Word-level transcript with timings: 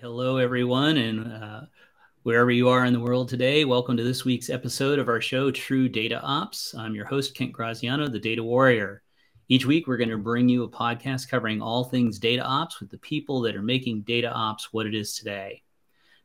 Hello, 0.00 0.36
everyone, 0.36 0.96
and 0.96 1.32
uh, 1.42 1.60
wherever 2.22 2.52
you 2.52 2.68
are 2.68 2.84
in 2.84 2.92
the 2.92 3.00
world 3.00 3.28
today, 3.28 3.64
welcome 3.64 3.96
to 3.96 4.04
this 4.04 4.24
week's 4.24 4.48
episode 4.48 5.00
of 5.00 5.08
our 5.08 5.20
show, 5.20 5.50
True 5.50 5.88
Data 5.88 6.20
Ops. 6.20 6.72
I'm 6.76 6.94
your 6.94 7.04
host, 7.04 7.34
Kent 7.34 7.52
Graziano, 7.52 8.06
the 8.06 8.20
Data 8.20 8.44
Warrior. 8.44 9.02
Each 9.48 9.66
week, 9.66 9.88
we're 9.88 9.96
going 9.96 10.10
to 10.10 10.16
bring 10.16 10.48
you 10.48 10.62
a 10.62 10.68
podcast 10.68 11.28
covering 11.28 11.60
all 11.60 11.82
things 11.82 12.20
data 12.20 12.44
ops 12.44 12.78
with 12.78 12.90
the 12.90 12.98
people 12.98 13.40
that 13.40 13.56
are 13.56 13.62
making 13.62 14.02
data 14.02 14.30
ops 14.30 14.72
what 14.72 14.86
it 14.86 14.94
is 14.94 15.16
today. 15.16 15.64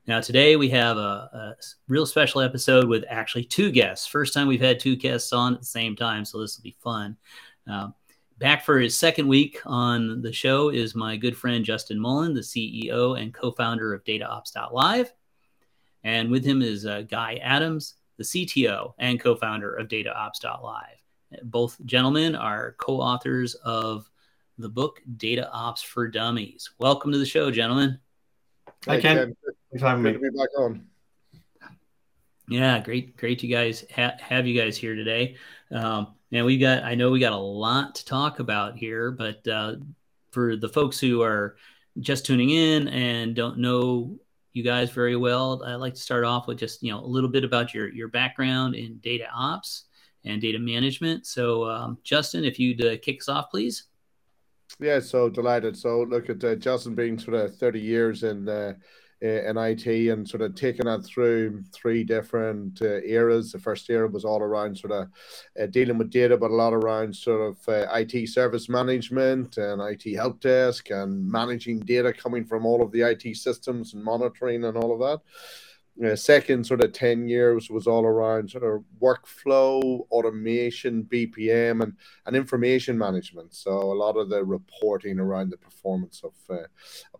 Now, 0.05 0.21
today 0.21 0.55
we 0.55 0.69
have 0.69 0.97
a, 0.97 1.29
a 1.33 1.55
real 1.87 2.05
special 2.05 2.41
episode 2.41 2.87
with 2.87 3.05
actually 3.09 3.45
two 3.45 3.71
guests. 3.71 4.05
First 4.05 4.35
time 4.35 4.47
we've 4.47 4.61
had 4.61 4.79
two 4.79 4.95
guests 4.95 5.33
on 5.33 5.55
at 5.55 5.61
the 5.61 5.65
same 5.65 5.95
time, 5.95 6.25
so 6.25 6.39
this 6.39 6.57
will 6.57 6.63
be 6.63 6.77
fun. 6.83 7.17
Uh, 7.67 7.87
Back 8.39 8.65
for 8.65 8.79
his 8.79 8.97
second 8.97 9.27
week 9.27 9.59
on 9.65 10.21
the 10.21 10.33
show 10.33 10.69
is 10.69 10.95
my 10.95 11.17
good 11.17 11.37
friend 11.37 11.63
Justin 11.63 11.99
Mullen, 11.99 12.33
the 12.33 12.41
CEO 12.41 13.19
and 13.19 13.33
co 13.33 13.51
founder 13.51 13.93
of 13.93 14.03
DataOps.live. 14.03 15.13
And 16.03 16.31
with 16.31 16.43
him 16.43 16.61
is 16.61 16.85
uh, 16.85 17.03
Guy 17.03 17.35
Adams, 17.35 17.95
the 18.17 18.23
CTO 18.23 18.93
and 18.97 19.19
co 19.19 19.35
founder 19.35 19.75
of 19.75 19.87
DataOps.live. 19.87 21.43
Both 21.43 21.77
gentlemen 21.85 22.35
are 22.35 22.75
co 22.79 22.99
authors 22.99 23.53
of 23.55 24.09
the 24.57 24.69
book 24.69 24.99
Data 25.17 25.49
Ops 25.51 25.83
for 25.83 26.07
Dummies. 26.07 26.71
Welcome 26.79 27.11
to 27.11 27.19
the 27.19 27.25
show, 27.25 27.51
gentlemen. 27.51 27.99
Hi, 28.85 28.99
Ken. 28.99 29.35
Thanks 29.71 29.81
for 29.81 29.87
having 29.87 30.03
me. 30.03 30.11
be 30.13 30.29
back 30.29 30.49
on. 30.57 30.87
Yeah, 32.47 32.79
great, 32.79 33.15
great 33.17 33.41
you 33.41 33.53
guys 33.53 33.85
ha- 33.95 34.17
have 34.19 34.45
you 34.45 34.59
guys 34.59 34.75
here 34.77 34.95
today. 34.95 35.37
Um, 35.71 36.13
now 36.31 36.45
we 36.45 36.57
got, 36.57 36.83
I 36.83 36.95
know 36.95 37.11
we 37.11 37.19
got 37.19 37.33
a 37.33 37.37
lot 37.37 37.95
to 37.95 38.05
talk 38.05 38.39
about 38.39 38.77
here, 38.77 39.11
but 39.11 39.47
uh, 39.47 39.75
for 40.31 40.55
the 40.55 40.69
folks 40.69 40.99
who 40.99 41.21
are 41.21 41.55
just 41.99 42.25
tuning 42.25 42.49
in 42.49 42.87
and 42.89 43.35
don't 43.35 43.59
know 43.59 44.17
you 44.53 44.63
guys 44.63 44.91
very 44.91 45.15
well, 45.15 45.63
I'd 45.63 45.75
like 45.75 45.95
to 45.95 45.99
start 45.99 46.25
off 46.25 46.47
with 46.47 46.59
just 46.59 46.83
you 46.83 46.91
know 46.91 46.99
a 46.99 47.05
little 47.05 47.29
bit 47.29 47.43
about 47.43 47.73
your 47.73 47.91
your 47.91 48.07
background 48.07 48.75
in 48.75 48.97
data 48.97 49.27
ops 49.33 49.85
and 50.25 50.41
data 50.41 50.59
management. 50.59 51.25
So, 51.25 51.69
um, 51.69 51.97
Justin, 52.03 52.45
if 52.45 52.59
you'd 52.59 52.83
uh, 52.85 52.97
kick 53.01 53.19
us 53.21 53.29
off, 53.29 53.49
please. 53.49 53.87
Yeah, 54.79 54.99
so 54.99 55.29
delighted. 55.29 55.75
So, 55.75 56.03
look 56.03 56.29
at 56.29 56.43
uh, 56.43 56.55
Justin 56.55 56.95
being 56.95 57.17
sort 57.19 57.35
of 57.35 57.55
30 57.57 57.79
years 57.79 58.23
in 58.23 58.47
uh, 58.47 58.73
in 59.23 59.57
IT 59.57 59.87
and 60.09 60.27
sort 60.27 60.41
of 60.41 60.53
taking 60.53 60.85
that 60.85 61.05
through 61.05 61.63
three 61.71 62.03
different 62.03 62.81
uh, 62.81 63.01
eras. 63.03 63.51
The 63.51 63.59
first 63.59 63.89
era 63.89 64.07
was 64.07 64.25
all 64.25 64.41
around 64.41 64.77
sort 64.77 64.91
of 64.91 65.07
uh, 65.59 65.65
dealing 65.67 65.97
with 65.97 66.09
data, 66.09 66.35
but 66.37 66.51
a 66.51 66.55
lot 66.55 66.73
around 66.73 67.15
sort 67.15 67.51
of 67.51 67.69
uh, 67.69 67.87
IT 67.93 68.27
service 68.27 68.67
management 68.67 69.57
and 69.57 69.81
IT 69.81 70.15
help 70.15 70.41
desk 70.41 70.89
and 70.89 71.25
managing 71.25 71.79
data 71.79 72.11
coming 72.11 72.43
from 72.43 72.65
all 72.65 72.81
of 72.81 72.91
the 72.91 73.01
IT 73.01 73.37
systems 73.37 73.93
and 73.93 74.03
monitoring 74.03 74.65
and 74.65 74.75
all 74.75 74.91
of 74.93 74.99
that 74.99 75.21
uh, 76.03 76.15
second 76.15 76.65
sort 76.65 76.83
of 76.83 76.91
10 76.91 77.27
years 77.27 77.69
was 77.69 77.85
all 77.85 78.03
around 78.03 78.49
sort 78.49 78.63
of 78.63 78.83
workflow 78.99 80.07
automation 80.09 81.03
bpm 81.03 81.83
and, 81.83 81.93
and 82.25 82.35
information 82.35 82.97
management. 82.97 83.53
So 83.53 83.71
a 83.71 83.93
lot 83.93 84.17
of 84.17 84.29
the 84.29 84.43
reporting 84.43 85.19
around 85.19 85.51
the 85.51 85.57
performance 85.57 86.23
of, 86.23 86.33
uh, 86.49 86.63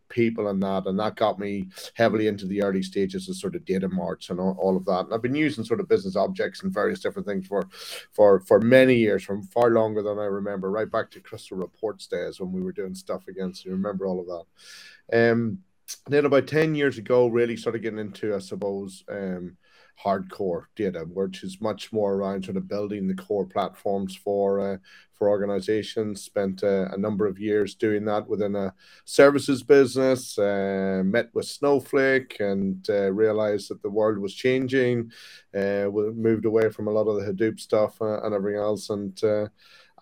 people 0.10 0.48
and 0.50 0.62
that 0.62 0.86
and 0.86 1.00
that 1.00 1.16
got 1.16 1.40
me 1.40 1.68
heavily 1.96 2.28
into 2.28 2.46
the 2.46 2.62
early 2.62 2.84
stages 2.84 3.28
of 3.28 3.36
sort 3.36 3.56
of 3.56 3.66
data 3.66 3.90
marts 3.90 4.30
and 4.30 4.40
all, 4.40 4.56
all, 4.60 4.78
of 4.78 4.86
that. 4.86 5.06
And 5.06 5.14
i've 5.14 5.22
been 5.22 5.36
using 5.36 5.64
sort 5.64 5.80
of 5.80 5.88
business 5.88 6.16
objects 6.16 6.62
and 6.62 6.72
various 6.72 7.00
different 7.00 7.28
things 7.28 7.48
for 7.48 7.68
for 8.12 8.40
for 8.42 8.60
many 8.60 8.96
years 8.96 9.24
from 9.24 9.42
far 9.42 9.72
longer 9.72 10.04
than 10.04 10.20
i 10.20 10.26
remember 10.26 10.70
right 10.70 10.92
back 10.92 11.10
to 11.12 11.20
crystal 11.20 11.58
reports 11.58 12.06
days 12.06 12.40
when 12.40 12.52
we 12.52 12.62
were 12.62 12.72
doing 12.72 12.94
stuff 12.94 13.28
against 13.28 13.66
you 13.66 13.72
remember 13.72 14.06
all 14.06 14.20
of 14.20 14.28
that. 14.28 15.32
Um 15.32 15.60
then 16.08 16.26
about 16.26 16.48
10 16.48 16.76
years 16.76 16.98
ago 16.98 17.28
really 17.28 17.58
started 17.58 17.82
getting 17.82 18.00
into 18.00 18.36
i 18.36 18.40
suppose 18.40 19.04
um, 19.10 19.58
hardcore 20.04 20.64
data 20.76 21.02
which 21.02 21.44
is 21.44 21.62
much 21.62 21.94
more 21.94 22.16
around 22.16 22.44
sort 22.44 22.58
of 22.58 22.68
building 22.68 23.08
the 23.08 23.14
core 23.16 23.46
platforms 23.46 24.16
for 24.16 24.60
uh, 24.60 24.78
for 25.24 25.30
organizations 25.30 26.22
spent 26.22 26.64
uh, 26.64 26.90
a 26.92 26.98
number 26.98 27.26
of 27.26 27.40
years 27.40 27.76
doing 27.76 28.04
that 28.04 28.28
within 28.28 28.56
a 28.56 28.74
services 29.06 29.64
business 29.64 30.38
uh, 30.38 31.02
met 31.06 31.30
with 31.34 31.46
snowflake 31.46 32.38
and 32.42 32.86
uh, 32.90 33.10
realized 33.10 33.70
that 33.70 33.82
the 33.82 33.90
world 33.90 34.18
was 34.18 34.34
changing. 34.34 35.10
Uh, 35.56 35.88
moved 36.16 36.46
away 36.46 36.70
from 36.70 36.88
a 36.88 36.92
lot 36.92 37.08
of 37.08 37.16
the 37.16 37.32
hadoop 37.32 37.58
stuff 37.58 38.02
uh, 38.02 38.22
and 38.24 38.34
everything 38.34 38.60
else. 38.60 38.90
And 38.90 39.18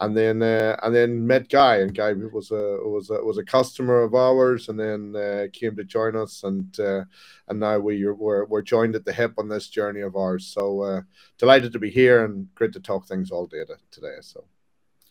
and 0.02 0.18
then 0.18 0.42
uh, 0.42 0.76
and 0.82 0.94
then 0.94 1.26
met 1.26 1.48
Guy, 1.48 1.78
and 1.78 1.94
Guy 1.94 2.14
was 2.14 2.50
a 2.50 2.80
was 2.82 3.12
a 3.12 3.24
was 3.24 3.38
a 3.38 3.44
customer 3.44 4.02
of 4.02 4.16
ours, 4.16 4.68
and 4.68 4.80
then 4.80 5.16
uh, 5.16 5.46
came 5.54 5.76
to 5.76 5.84
join 5.84 6.16
us, 6.16 6.44
and 6.44 6.78
uh, 6.80 7.04
and 7.48 7.60
now 7.60 7.78
we 7.78 8.04
are, 8.04 8.16
we're 8.16 8.46
we're 8.46 8.64
joined 8.64 8.96
at 8.96 9.06
the 9.06 9.14
hip 9.14 9.34
on 9.38 9.48
this 9.48 9.70
journey 9.70 10.02
of 10.02 10.16
ours. 10.16 10.48
So 10.48 10.82
uh, 10.82 11.02
delighted 11.38 11.72
to 11.74 11.80
be 11.80 11.92
here, 11.92 12.26
and 12.26 12.48
great 12.56 12.74
to 12.74 12.80
talk 12.80 13.08
things 13.08 13.30
all 13.30 13.46
data 13.46 13.76
today. 13.92 14.16
So, 14.22 14.44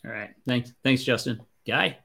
all 0.05 0.11
right, 0.11 0.31
thanks, 0.47 0.73
thanks, 0.83 1.05
Justin. 1.05 1.41
Guy, 1.65 1.99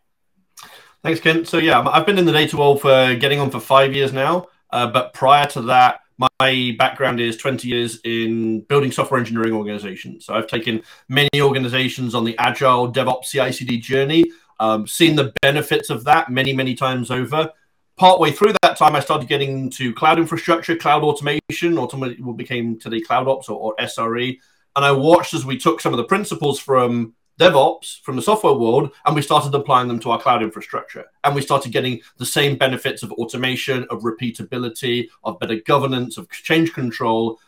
thanks, 1.02 1.20
Kent. 1.20 1.48
So 1.48 1.58
yeah, 1.58 1.82
I've 1.82 2.06
been 2.06 2.20
in 2.20 2.26
the 2.26 2.32
data 2.32 2.56
world 2.56 2.82
for 2.82 3.16
getting 3.16 3.40
on 3.40 3.50
for 3.50 3.60
five 3.60 3.96
years 3.96 4.14
now, 4.14 4.46
uh, 4.70 4.88
but 4.88 5.14
prior 5.14 5.48
to 5.48 5.64
that. 5.64 6.02
My 6.18 6.76
background 6.78 7.20
is 7.20 7.36
20 7.38 7.68
years 7.68 8.00
in 8.06 8.62
building 8.62 8.92
software 8.92 9.20
engineering 9.20 9.54
organizations. 9.54 10.26
So 10.26 10.34
I've 10.34 10.48
taken 10.48 10.82
many 11.10 11.42
organizations 11.42 12.16
on 12.16 12.24
the 12.24 12.38
agile 12.38 12.92
DevOps 12.92 13.26
CI/CD 13.26 13.80
journey, 13.80 14.26
um, 14.60 14.88
seen 14.88 15.16
the 15.16 15.34
benefits 15.42 15.90
of 15.90 16.06
that 16.06 16.30
many, 16.30 16.54
many 16.54 16.74
times 16.74 17.12
over. 17.12 17.52
Partway 17.98 18.32
through 18.32 18.54
that 18.62 18.78
time, 18.78 18.96
I 18.96 19.00
started 19.00 19.28
getting 19.28 19.58
into 19.58 19.94
cloud 19.94 20.20
infrastructure, 20.20 20.76
cloud 20.76 21.04
automation, 21.04 21.78
ultimately 21.78 22.22
what 22.24 22.38
became 22.38 22.80
today 22.80 23.02
Cloud 23.02 23.28
Ops 23.28 23.50
or, 23.50 23.58
or 23.58 23.76
SRE. 23.80 24.38
And 24.76 24.86
I 24.86 24.92
watched 24.92 25.34
as 25.34 25.46
we 25.46 25.58
took 25.58 25.80
some 25.80 25.94
of 25.94 25.98
the 25.98 26.04
principles 26.04 26.60
from 26.60 27.14
DevOps 27.40 28.02
from 28.02 28.16
the 28.16 28.22
software 28.22 28.54
world, 28.54 28.92
and 29.06 29.16
we 29.16 29.22
started 29.22 29.54
applying 29.54 29.88
them 29.88 30.00
to 30.00 30.12
our 30.12 30.20
cloud 30.20 30.42
infrastructure. 30.42 31.06
And 31.24 31.36
we 31.36 31.42
started 31.42 31.72
getting 31.72 32.02
the 32.18 32.26
same 32.26 32.58
benefits 32.58 33.04
of 33.04 33.12
automation, 33.14 33.86
of 33.90 34.04
repeatability, 34.04 35.10
of 35.24 35.40
better 35.40 35.60
governance, 35.66 36.18
of 36.18 36.30
change 36.30 36.74
control. 36.74 37.40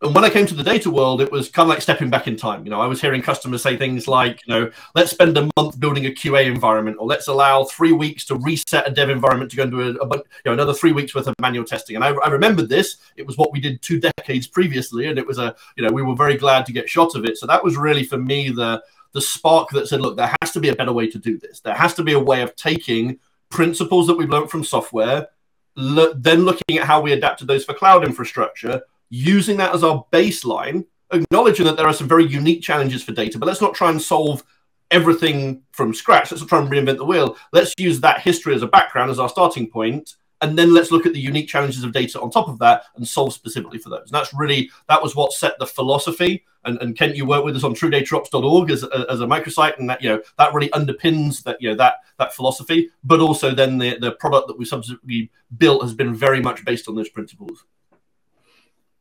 And 0.00 0.14
when 0.14 0.24
I 0.24 0.30
came 0.30 0.46
to 0.46 0.54
the 0.54 0.62
data 0.62 0.88
world, 0.88 1.20
it 1.20 1.32
was 1.32 1.48
kind 1.48 1.66
of 1.66 1.70
like 1.70 1.82
stepping 1.82 2.08
back 2.08 2.28
in 2.28 2.36
time. 2.36 2.64
You 2.64 2.70
know, 2.70 2.80
I 2.80 2.86
was 2.86 3.00
hearing 3.00 3.20
customers 3.20 3.64
say 3.64 3.76
things 3.76 4.06
like, 4.06 4.40
you 4.46 4.54
know, 4.54 4.70
let's 4.94 5.10
spend 5.10 5.36
a 5.36 5.50
month 5.56 5.80
building 5.80 6.06
a 6.06 6.10
QA 6.10 6.46
environment, 6.46 6.98
or 7.00 7.06
let's 7.08 7.26
allow 7.26 7.64
three 7.64 7.90
weeks 7.90 8.24
to 8.26 8.36
reset 8.36 8.86
a 8.86 8.92
dev 8.92 9.10
environment 9.10 9.50
to 9.50 9.56
go 9.56 9.64
into 9.64 9.80
a, 9.80 9.94
a 9.94 10.16
you 10.16 10.22
know, 10.46 10.52
another 10.52 10.72
three 10.72 10.92
weeks 10.92 11.16
worth 11.16 11.26
of 11.26 11.34
manual 11.40 11.64
testing. 11.64 11.96
And 11.96 12.04
I, 12.04 12.10
I 12.10 12.28
remembered 12.28 12.68
this. 12.68 12.98
It 13.16 13.26
was 13.26 13.36
what 13.36 13.50
we 13.52 13.58
did 13.58 13.82
two 13.82 13.98
decades 13.98 14.46
previously, 14.46 15.08
and 15.08 15.18
it 15.18 15.26
was 15.26 15.38
a, 15.38 15.56
you 15.76 15.84
know, 15.84 15.92
we 15.92 16.02
were 16.02 16.14
very 16.14 16.36
glad 16.36 16.64
to 16.66 16.72
get 16.72 16.88
shot 16.88 17.16
of 17.16 17.24
it. 17.24 17.36
So 17.36 17.48
that 17.48 17.64
was 17.64 17.76
really 17.76 18.04
for 18.04 18.18
me 18.18 18.50
the 18.50 18.80
the 19.12 19.20
spark 19.20 19.70
that 19.70 19.88
said, 19.88 20.00
look, 20.00 20.16
there 20.16 20.34
has 20.42 20.52
to 20.52 20.60
be 20.60 20.68
a 20.68 20.74
better 20.76 20.92
way 20.92 21.08
to 21.08 21.18
do 21.18 21.38
this. 21.38 21.60
There 21.60 21.74
has 21.74 21.94
to 21.94 22.02
be 22.02 22.12
a 22.12 22.18
way 22.18 22.42
of 22.42 22.54
taking 22.56 23.18
principles 23.50 24.06
that 24.06 24.16
we've 24.16 24.28
learned 24.28 24.50
from 24.50 24.64
software, 24.64 25.28
lo- 25.76 26.12
then 26.14 26.44
looking 26.44 26.78
at 26.78 26.86
how 26.86 27.00
we 27.00 27.12
adapted 27.12 27.48
those 27.48 27.64
for 27.64 27.74
cloud 27.74 28.04
infrastructure, 28.04 28.82
using 29.10 29.56
that 29.56 29.74
as 29.74 29.82
our 29.82 30.04
baseline, 30.12 30.84
acknowledging 31.12 31.64
that 31.64 31.76
there 31.76 31.86
are 31.86 31.94
some 31.94 32.08
very 32.08 32.26
unique 32.26 32.62
challenges 32.62 33.02
for 33.02 33.12
data, 33.12 33.38
but 33.38 33.46
let's 33.46 33.62
not 33.62 33.74
try 33.74 33.90
and 33.90 34.00
solve 34.00 34.44
everything 34.90 35.62
from 35.72 35.94
scratch. 35.94 36.30
Let's 36.30 36.42
not 36.42 36.48
try 36.48 36.60
and 36.60 36.70
reinvent 36.70 36.98
the 36.98 37.04
wheel. 37.04 37.36
Let's 37.52 37.74
use 37.78 38.00
that 38.00 38.20
history 38.20 38.54
as 38.54 38.62
a 38.62 38.66
background, 38.66 39.10
as 39.10 39.18
our 39.18 39.28
starting 39.28 39.70
point, 39.70 40.16
and 40.40 40.58
then 40.58 40.72
let's 40.72 40.90
look 40.90 41.06
at 41.06 41.12
the 41.12 41.20
unique 41.20 41.48
challenges 41.48 41.82
of 41.82 41.92
data 41.92 42.20
on 42.20 42.30
top 42.30 42.48
of 42.48 42.58
that 42.58 42.84
and 42.96 43.06
solve 43.06 43.32
specifically 43.32 43.78
for 43.78 43.88
those. 43.88 44.04
And 44.04 44.12
that's 44.12 44.32
really 44.32 44.70
that 44.88 45.02
was 45.02 45.16
what 45.16 45.32
set 45.32 45.58
the 45.58 45.66
philosophy. 45.66 46.44
And, 46.64 46.80
and 46.82 46.96
Kent, 46.96 47.16
you 47.16 47.24
work 47.24 47.44
with 47.44 47.56
us 47.56 47.64
on 47.64 47.74
TrueDataOps.org 47.74 48.70
as, 48.70 48.84
as 48.84 49.20
a 49.20 49.26
microsite, 49.26 49.78
and 49.78 49.88
that 49.88 50.02
you 50.02 50.10
know 50.10 50.22
that 50.38 50.52
really 50.54 50.68
underpins 50.70 51.42
that 51.44 51.60
you 51.60 51.70
know 51.70 51.76
that 51.76 51.96
that 52.18 52.34
philosophy. 52.34 52.90
But 53.04 53.20
also 53.20 53.54
then 53.54 53.78
the 53.78 53.98
the 53.98 54.12
product 54.12 54.48
that 54.48 54.58
we 54.58 54.64
subsequently 54.64 55.30
built 55.56 55.82
has 55.82 55.94
been 55.94 56.14
very 56.14 56.40
much 56.40 56.64
based 56.64 56.88
on 56.88 56.94
those 56.94 57.08
principles. 57.08 57.64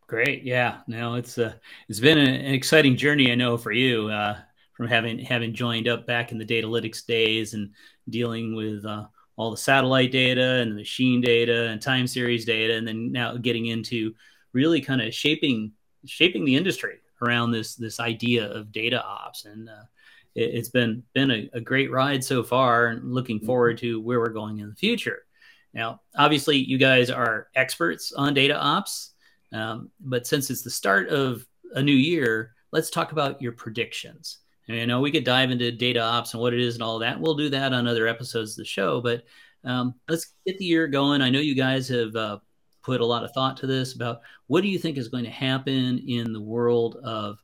Great, 0.07 0.43
yeah. 0.43 0.77
No, 0.87 1.15
it's 1.15 1.37
uh, 1.37 1.53
it's 1.89 1.99
been 1.99 2.17
an 2.17 2.53
exciting 2.53 2.95
journey. 2.95 3.31
I 3.31 3.35
know 3.35 3.57
for 3.57 3.73
you 3.73 4.07
uh, 4.07 4.37
from 4.73 4.87
having 4.87 5.19
having 5.19 5.53
joined 5.53 5.87
up 5.87 6.07
back 6.07 6.31
in 6.31 6.37
the 6.37 6.45
data 6.45 6.67
Datalytyx 6.67 7.05
days 7.05 7.53
and 7.53 7.71
dealing 8.07 8.55
with 8.55 8.85
uh, 8.85 9.07
all 9.37 9.51
the 9.51 9.57
satellite 9.57 10.11
data 10.11 10.55
and 10.55 10.71
the 10.71 10.75
machine 10.75 11.21
data 11.21 11.67
and 11.69 11.81
time 11.81 12.07
series 12.07 12.43
data, 12.43 12.75
and 12.75 12.87
then 12.87 13.11
now 13.11 13.37
getting 13.37 13.67
into 13.67 14.13
really 14.51 14.81
kind 14.81 15.01
of 15.01 15.13
shaping 15.13 15.71
shaping 16.05 16.43
the 16.43 16.55
industry 16.55 16.97
around 17.21 17.51
this 17.51 17.75
this 17.75 17.99
idea 17.99 18.51
of 18.51 18.71
data 18.71 19.01
ops. 19.01 19.45
And 19.45 19.69
uh, 19.69 19.83
it, 20.35 20.55
has 20.55 20.69
been 20.69 21.03
been 21.13 21.31
a, 21.31 21.49
a, 21.53 21.61
great 21.61 21.91
ride 21.91 22.23
so 22.23 22.43
far, 22.43 22.87
and 22.87 23.13
looking 23.13 23.37
mm-hmm. 23.37 23.45
forward 23.45 23.77
to 23.79 24.01
where 24.01 24.19
we're 24.19 24.29
going 24.29 24.59
in 24.59 24.69
the 24.69 24.75
future. 24.75 25.23
Now, 25.73 26.01
obviously, 26.17 26.57
you 26.57 26.77
guys 26.77 27.09
are 27.09 27.47
experts 27.55 28.11
on 28.11 28.33
data 28.33 28.57
ops, 28.57 29.11
um, 29.53 29.91
but 29.99 30.25
since 30.25 30.49
it's 30.49 30.63
the 30.63 30.71
start 30.71 31.09
of 31.09 31.45
a 31.73 31.83
new 31.83 31.91
year, 31.91 32.55
let's 32.71 32.89
talk 32.89 33.11
about 33.11 33.41
your 33.41 33.51
predictions. 33.51 34.39
I 34.69 34.85
know 34.85 34.99
we 34.99 35.11
could 35.11 35.23
dive 35.23 35.51
into 35.51 35.71
data 35.71 36.01
ops 36.01 36.33
and 36.33 36.41
what 36.41 36.53
it 36.53 36.59
is 36.59 36.75
and 36.75 36.83
all 36.83 36.99
that. 36.99 37.19
We'll 37.19 37.35
do 37.35 37.49
that 37.49 37.73
on 37.73 37.87
other 37.87 38.07
episodes 38.07 38.51
of 38.51 38.57
the 38.57 38.65
show. 38.65 39.01
But 39.01 39.23
Um, 39.63 39.95
let's 40.07 40.33
get 40.45 40.57
the 40.57 40.65
year 40.65 40.87
going. 40.87 41.21
I 41.21 41.29
know 41.29 41.39
you 41.39 41.55
guys 41.55 41.87
have 41.89 42.15
uh, 42.15 42.39
put 42.83 43.01
a 43.01 43.05
lot 43.05 43.23
of 43.23 43.31
thought 43.33 43.57
to 43.57 43.67
this 43.67 43.95
about 43.95 44.21
what 44.47 44.61
do 44.61 44.69
you 44.69 44.79
think 44.79 44.97
is 44.97 45.09
going 45.09 45.25
to 45.25 45.29
happen 45.29 45.99
in 46.07 46.31
the 46.31 46.41
world 46.41 46.97
of 47.03 47.43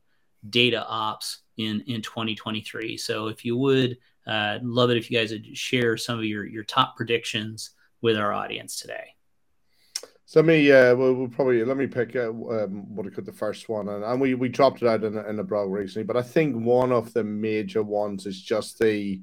data 0.49 0.85
ops 0.87 1.41
in 1.57 1.81
in 1.87 2.01
2023. 2.01 2.97
So 2.97 3.27
if 3.27 3.43
you 3.43 3.57
would, 3.57 3.97
uh, 4.27 4.59
love 4.61 4.89
it 4.89 4.97
if 4.97 5.09
you 5.11 5.17
guys 5.17 5.31
would 5.31 5.57
share 5.57 5.97
some 5.97 6.19
of 6.19 6.25
your 6.25 6.45
your 6.45 6.63
top 6.63 6.95
predictions 6.95 7.71
with 8.01 8.15
our 8.15 8.31
audience 8.31 8.79
today. 8.79 9.15
So 10.33 10.39
let 10.39 10.47
me, 10.47 10.71
uh, 10.71 10.95
we'll, 10.95 11.13
we'll 11.13 11.27
probably 11.27 11.63
let 11.63 11.77
me 11.77 11.85
pick 11.85 12.15
uh, 12.15 12.29
um, 12.29 12.95
what 12.95 13.05
I 13.05 13.11
could 13.11 13.23
the 13.23 13.31
first 13.31 13.69
one, 13.69 13.87
and, 13.87 14.03
and 14.03 14.19
we 14.19 14.33
we 14.33 14.49
dropped 14.49 14.81
it 14.81 14.87
out 14.87 15.03
in 15.03 15.15
in 15.15 15.37
a 15.37 15.43
blog 15.43 15.69
recently. 15.69 16.05
But 16.05 16.17
I 16.17 16.23
think 16.23 16.55
one 16.55 16.91
of 16.91 17.13
the 17.13 17.23
major 17.23 17.83
ones 17.83 18.25
is 18.25 18.41
just 18.41 18.79
the, 18.79 19.21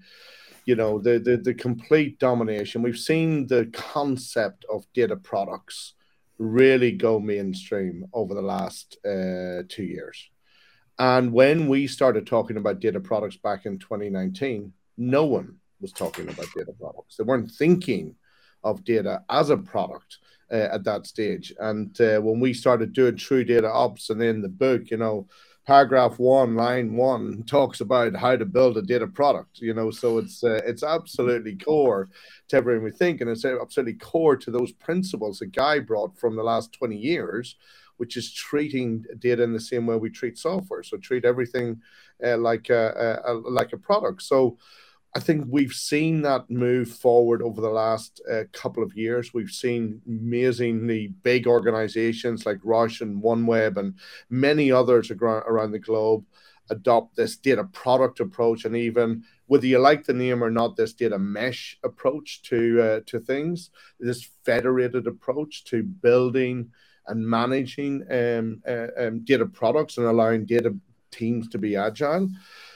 you 0.67 0.77
know, 0.77 1.01
the 1.01 1.19
the 1.19 1.37
the 1.39 1.53
complete 1.53 2.21
domination. 2.21 2.81
We've 2.81 2.97
seen 2.97 3.49
the 3.49 3.69
concept 3.73 4.65
of 4.73 4.87
data 4.95 5.17
products 5.17 5.95
really 6.39 6.93
go 6.93 7.19
mainstream 7.19 8.07
over 8.12 8.33
the 8.33 8.43
last 8.43 8.97
uh, 9.05 9.65
two 9.69 9.83
years. 9.83 10.31
And 10.97 11.33
when 11.33 11.67
we 11.67 11.89
started 11.89 12.25
talking 12.25 12.57
about 12.57 12.79
data 12.79 13.01
products 13.01 13.37
back 13.37 13.67
in 13.67 13.81
2019, 13.81 14.73
no 14.97 15.25
one 15.25 15.57
was 15.81 15.91
talking 15.91 16.29
about 16.29 16.47
data 16.57 16.73
products. 16.79 17.17
They 17.17 17.25
weren't 17.25 17.51
thinking 17.51 18.15
of 18.62 18.85
data 18.85 19.25
as 19.29 19.51
a 19.51 19.57
product 19.57 20.19
uh, 20.50 20.69
at 20.73 20.85
that 20.85 21.06
stage. 21.06 21.52
And 21.58 21.99
uh, 22.00 22.20
when 22.20 22.41
we 22.41 22.52
started 22.52 22.93
doing 22.93 23.17
true 23.17 23.44
data 23.44 23.70
ops 23.70 24.11
and 24.11 24.20
then 24.20 24.43
the 24.43 24.49
book, 24.49 24.91
you 24.91 24.97
know, 24.97 25.26
paragraph 25.67 26.19
one, 26.19 26.56
line 26.56 26.97
one 26.97 27.43
talks 27.44 27.81
about 27.81 28.17
how 28.17 28.35
to 28.37 28.44
build 28.44 28.76
a 28.76 28.82
data 28.82 29.06
product. 29.06 29.61
You 29.61 29.75
know, 29.75 29.91
so 29.91 30.19
it's 30.19 30.43
uh, 30.43 30.61
it's 30.64 30.82
absolutely 30.82 31.56
core 31.56 32.08
to 32.49 32.56
everything 32.56 32.85
we 32.85 32.91
think, 32.91 33.20
and 33.20 33.31
it's 33.31 33.44
absolutely 33.44 33.94
core 33.94 34.37
to 34.37 34.50
those 34.50 34.73
principles 34.73 35.38
that 35.38 35.52
Guy 35.52 35.79
brought 35.79 36.19
from 36.19 36.37
the 36.37 36.43
last 36.43 36.73
twenty 36.73 36.97
years 36.97 37.56
which 38.00 38.17
is 38.17 38.32
treating 38.32 39.05
data 39.19 39.43
in 39.43 39.52
the 39.52 39.61
same 39.61 39.87
way 39.87 39.94
we 39.94 40.08
treat 40.08 40.38
software. 40.38 40.82
So 40.82 40.97
treat 40.97 41.26
everything 41.26 41.82
uh, 42.25 42.38
like 42.38 42.70
a, 42.70 43.20
a, 43.26 43.32
like 43.35 43.75
a 43.75 43.76
product. 43.76 44.23
So 44.23 44.56
I 45.15 45.19
think 45.19 45.47
we've 45.49 45.73
seen 45.73 46.23
that 46.23 46.49
move 46.51 46.89
forward 46.89 47.43
over 47.43 47.61
the 47.61 47.71
last 47.71 48.21
uh, 48.31 48.45
couple 48.53 48.83
of 48.83 48.97
years. 48.97 49.35
We've 49.35 49.51
seen 49.51 50.01
amazingly 50.07 51.09
big 51.23 51.49
organizations 51.49 52.47
like 52.47 52.59
Roche 52.62 53.01
and 53.01 53.21
OneWeb 53.23 53.77
and 53.77 53.95
many 54.29 54.71
others 54.71 55.11
around 55.11 55.73
the 55.73 55.81
globe 55.81 56.25
adopt 56.71 57.17
this 57.17 57.37
data 57.37 57.65
product 57.65 58.21
approach 58.21 58.65
and 58.65 58.77
even 58.77 59.25
whether 59.47 59.67
you 59.67 59.81
like 59.81 60.05
the 60.05 60.12
name 60.12 60.45
or 60.45 60.51
not 60.51 60.77
this 60.77 60.93
data 60.93 61.19
mesh 61.19 61.77
approach 61.83 62.43
to 62.43 62.81
uh, 62.81 63.01
to 63.07 63.19
things 63.19 63.71
this 63.99 64.29
federated 64.45 65.09
approach 65.09 65.65
to 65.65 65.83
building 65.83 66.71
and 67.09 67.27
managing 67.27 68.05
um, 68.12 68.62
uh, 68.69 68.87
um, 68.97 69.25
data 69.25 69.47
products 69.47 69.99
and 69.99 70.07
allowing 70.07 70.47
data 70.47 70.73
teams 71.11 71.49
to 71.49 71.59
be 71.59 71.77
agile. 71.77 72.29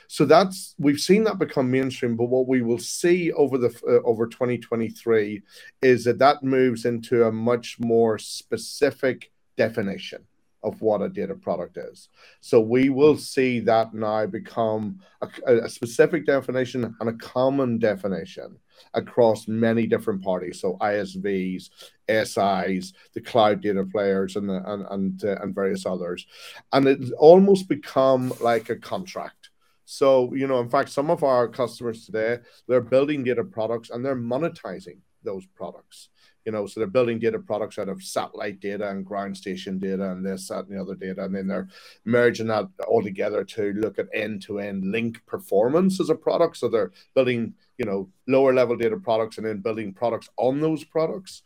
So 0.09 0.25
that's 0.25 0.75
we've 0.79 1.01
seen 1.01 1.25
that 1.25 1.39
become 1.39 1.71
mainstream. 1.71 2.17
But 2.17 2.27
what 2.27 2.49
we 2.49 2.63
will 2.63 2.79
see 2.79 3.33
over 3.33 3.59
the 3.59 3.75
uh, 3.87 4.07
over 4.07 4.27
2023 4.27 5.43
is 5.83 6.05
that 6.05 6.19
that 6.19 6.43
moves 6.43 6.85
into 6.85 7.25
a 7.25 7.33
much 7.33 7.79
more 7.81 8.19
specific 8.19 9.33
definition 9.57 10.27
of 10.65 10.81
what 10.81 11.03
a 11.03 11.09
data 11.09 11.35
product 11.35 11.77
is. 11.77 12.09
So 12.41 12.59
we 12.59 12.89
will 12.89 13.17
see 13.19 13.61
that 13.61 13.93
now 13.93 14.27
become 14.27 15.01
a, 15.21 15.29
a, 15.47 15.69
specific 15.69 16.25
definition 16.25 16.97
and 16.99 17.09
a 17.09 17.13
common 17.13 17.79
definition 17.79 18.57
across 18.95 19.47
many 19.47 19.87
different 19.87 20.23
parties. 20.23 20.61
So 20.61 20.79
ISVs, 20.81 21.69
SIs, 22.09 22.95
the 23.13 23.21
cloud 23.21 23.61
data 23.61 23.85
players, 23.85 24.37
and 24.37 24.51
and 24.51 24.87
and, 24.91 25.25
uh, 25.25 25.37
and 25.43 25.55
various 25.55 25.87
others, 25.87 26.27
and 26.73 26.89
it's 26.89 27.11
almost 27.13 27.69
become 27.69 28.33
like 28.41 28.71
a 28.71 28.77
contract. 28.77 29.44
So 29.85 30.33
you 30.35 30.47
know, 30.47 30.61
in 30.61 30.69
fact, 30.69 30.91
some 30.91 31.11
of 31.11 31.23
our 31.23 31.49
customers 31.49 32.07
today 32.07 32.39
they're 32.69 32.81
building 32.81 33.25
data 33.25 33.45
products 33.45 33.91
and 33.91 34.05
they're 34.05 34.17
monetizing 34.17 34.99
those 35.23 35.47
products 35.47 36.09
you 36.45 36.53
know, 36.53 36.67
so 36.67 36.81
they're 36.81 36.87
building 36.87 37.19
data 37.19 37.39
products 37.39 37.79
out 37.79 37.89
of 37.89 38.03
satellite 38.03 38.61
data 38.61 38.91
and 38.91 39.05
ground 39.05 39.37
station 39.37 39.79
data 39.79 40.11
and 40.11 40.25
this, 40.25 40.49
that, 40.49 40.67
and 40.67 40.77
the 40.77 40.81
other 40.81 40.95
data. 40.95 41.25
And 41.25 41.35
then 41.35 41.47
they're 41.47 41.69
merging 42.05 42.49
that 42.49 42.69
all 42.87 43.03
together 43.03 43.45
to 43.45 43.73
look 43.75 43.99
at 43.99 44.09
end 44.13 44.43
to 44.43 44.59
end 44.59 44.85
link 44.85 45.25
performance 45.27 46.01
as 46.01 46.11
a 46.11 46.15
product. 46.15 46.59
So 46.59 46.69
they're 46.69 46.93
building, 47.15 47.55
you 47.79 47.87
know, 47.87 48.11
lower 48.29 48.53
level 48.53 48.77
data 48.77 48.99
products 48.99 49.39
and 49.39 49.47
then 49.47 49.61
building 49.61 49.95
products 49.95 50.29
on 50.37 50.61
those 50.61 50.85
products. 50.85 51.43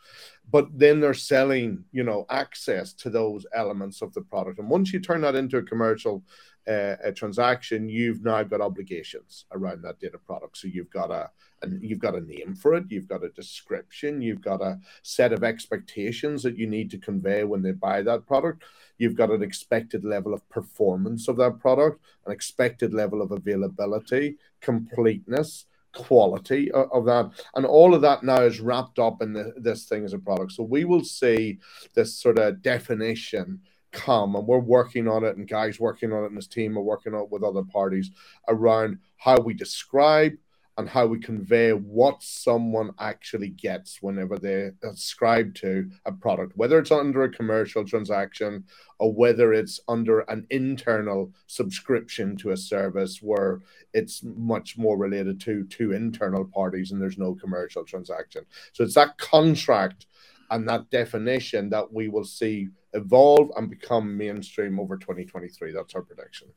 But 0.50 0.66
then 0.76 0.98
they're 0.98 1.14
selling, 1.14 1.84
you 1.92 2.02
know, 2.02 2.26
access 2.28 2.92
to 2.94 3.10
those 3.10 3.46
elements 3.54 4.02
of 4.02 4.12
the 4.14 4.22
product. 4.22 4.58
And 4.58 4.68
once 4.68 4.92
you 4.92 4.98
turn 4.98 5.20
that 5.20 5.36
into 5.36 5.58
a 5.58 5.62
commercial 5.62 6.24
uh, 6.68 6.96
a 7.02 7.12
transaction, 7.12 7.88
you've 7.88 8.22
now 8.22 8.42
got 8.42 8.60
obligations 8.60 9.46
around 9.52 9.82
that 9.82 9.98
data 9.98 10.18
product. 10.18 10.58
So 10.58 10.68
you've 10.68 10.90
got 10.90 11.10
a 11.10 11.30
and 11.62 11.82
you've 11.82 11.98
got 11.98 12.14
a 12.14 12.20
name 12.20 12.54
for 12.54 12.74
it, 12.74 12.84
you've 12.88 13.08
got 13.08 13.24
a 13.24 13.30
description, 13.30 14.20
you've 14.20 14.40
got 14.40 14.60
a 14.60 14.78
set 15.02 15.32
of 15.32 15.42
expectations 15.42 16.42
that 16.44 16.56
you 16.56 16.66
need 16.68 16.90
to 16.90 16.98
convey 16.98 17.42
when 17.44 17.62
they 17.62 17.72
buy 17.72 18.02
that 18.02 18.26
product. 18.26 18.62
You've 18.98 19.16
got 19.16 19.30
an 19.30 19.42
expected 19.42 20.04
level 20.04 20.34
of 20.34 20.48
performance 20.50 21.26
of 21.26 21.36
that 21.38 21.58
product, 21.58 22.00
an 22.26 22.32
expected 22.32 22.94
level 22.94 23.22
of 23.22 23.32
availability, 23.32 24.36
completeness, 24.60 25.66
quality 25.92 26.70
of, 26.72 26.92
of 26.92 27.04
that, 27.06 27.30
and 27.56 27.66
all 27.66 27.94
of 27.94 28.02
that 28.02 28.22
now 28.22 28.42
is 28.42 28.60
wrapped 28.60 28.98
up 28.98 29.20
in 29.22 29.32
the, 29.32 29.52
this 29.56 29.86
thing 29.86 30.04
as 30.04 30.12
a 30.12 30.18
product. 30.18 30.52
So 30.52 30.62
we 30.62 30.84
will 30.84 31.04
see 31.04 31.58
this 31.94 32.14
sort 32.14 32.38
of 32.38 32.62
definition 32.62 33.60
come 33.92 34.36
and 34.36 34.46
we're 34.46 34.58
working 34.58 35.08
on 35.08 35.24
it 35.24 35.36
and 35.36 35.48
guys 35.48 35.80
working 35.80 36.12
on 36.12 36.24
it 36.24 36.28
and 36.28 36.36
his 36.36 36.46
team 36.46 36.76
are 36.76 36.82
working 36.82 37.14
on 37.14 37.22
it 37.22 37.30
with 37.30 37.42
other 37.42 37.62
parties 37.62 38.10
around 38.48 38.98
how 39.16 39.38
we 39.40 39.54
describe 39.54 40.32
and 40.78 40.88
how 40.88 41.04
we 41.06 41.18
convey 41.18 41.72
what 41.72 42.22
someone 42.22 42.92
actually 43.00 43.48
gets 43.48 44.00
whenever 44.00 44.38
they 44.38 44.70
subscribe 44.84 45.52
to 45.52 45.90
a 46.04 46.12
product, 46.12 46.56
whether 46.56 46.78
it's 46.78 46.92
under 46.92 47.24
a 47.24 47.32
commercial 47.32 47.84
transaction 47.84 48.62
or 49.00 49.12
whether 49.12 49.52
it's 49.52 49.80
under 49.88 50.20
an 50.20 50.46
internal 50.50 51.32
subscription 51.48 52.36
to 52.36 52.52
a 52.52 52.56
service 52.56 53.20
where 53.20 53.60
it's 53.92 54.22
much 54.22 54.78
more 54.78 54.96
related 54.96 55.40
to 55.40 55.64
two 55.64 55.90
internal 55.90 56.44
parties 56.44 56.92
and 56.92 57.02
there's 57.02 57.18
no 57.18 57.34
commercial 57.34 57.84
transaction. 57.84 58.46
So 58.72 58.84
it's 58.84 58.94
that 58.94 59.18
contract 59.18 60.06
and 60.50 60.68
that 60.68 60.90
definition 60.90 61.70
that 61.70 61.92
we 61.92 62.08
will 62.08 62.24
see 62.24 62.68
evolve 62.94 63.50
and 63.56 63.68
become 63.70 64.16
mainstream 64.16 64.80
over 64.80 64.96
2023. 64.96 65.72
That's 65.72 65.94
our 65.94 66.02
prediction. 66.02 66.48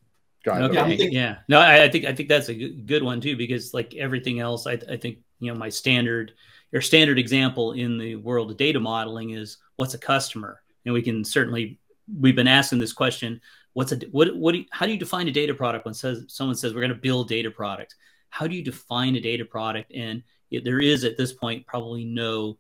Okay. 0.48 0.98
Think- 0.98 1.14
yeah. 1.14 1.38
No, 1.48 1.60
I, 1.60 1.84
I, 1.84 1.90
think 1.90 2.06
I 2.06 2.14
think 2.14 2.30
that's 2.30 2.50
a 2.50 2.70
good 2.72 3.04
one 3.04 3.22
too 3.22 3.38
because 3.38 3.74
like 3.74 3.94
everything 3.96 4.40
else, 4.40 4.66
I, 4.66 4.80
I 4.90 4.98
think 4.98 5.20
you 5.40 5.52
know 5.52 5.58
my 5.58 5.70
standard 5.70 6.34
your 6.72 6.82
standard 6.82 7.20
example 7.20 7.74
in 7.74 7.98
the 7.98 8.16
world 8.16 8.50
of 8.50 8.58
data 8.58 8.80
modeling 8.80 9.32
is 9.32 9.58
what's 9.76 9.94
a 9.94 10.00
customer, 10.00 10.62
and 10.86 10.94
we 10.94 11.02
can 11.02 11.24
certainly 11.24 11.80
we've 12.20 12.36
been 12.36 12.48
asking 12.48 12.80
this 12.80 12.94
question: 12.94 13.42
what's 13.74 13.92
a 13.92 13.98
what 14.12 14.36
what 14.36 14.54
do 14.54 14.60
you, 14.60 14.66
how 14.72 14.86
do 14.86 14.92
you 14.92 14.98
define 14.98 15.28
a 15.28 15.32
data 15.32 15.54
product 15.54 15.86
when 15.86 15.94
says 15.94 16.26
someone 16.28 16.56
says 16.56 16.74
we're 16.74 16.82
going 16.82 16.90
to 16.90 16.96
build 16.96 17.28
data 17.28 17.52
product? 17.52 17.96
How 18.30 18.48
do 18.48 18.56
you 18.56 18.64
define 18.64 19.16
a 19.16 19.20
data 19.20 19.44
product? 19.44 19.92
And 19.94 20.24
it, 20.50 20.64
there 20.64 20.80
is 20.80 21.04
at 21.04 21.18
this 21.18 21.34
point 21.34 21.68
probably 21.68 22.06
no 22.06 22.58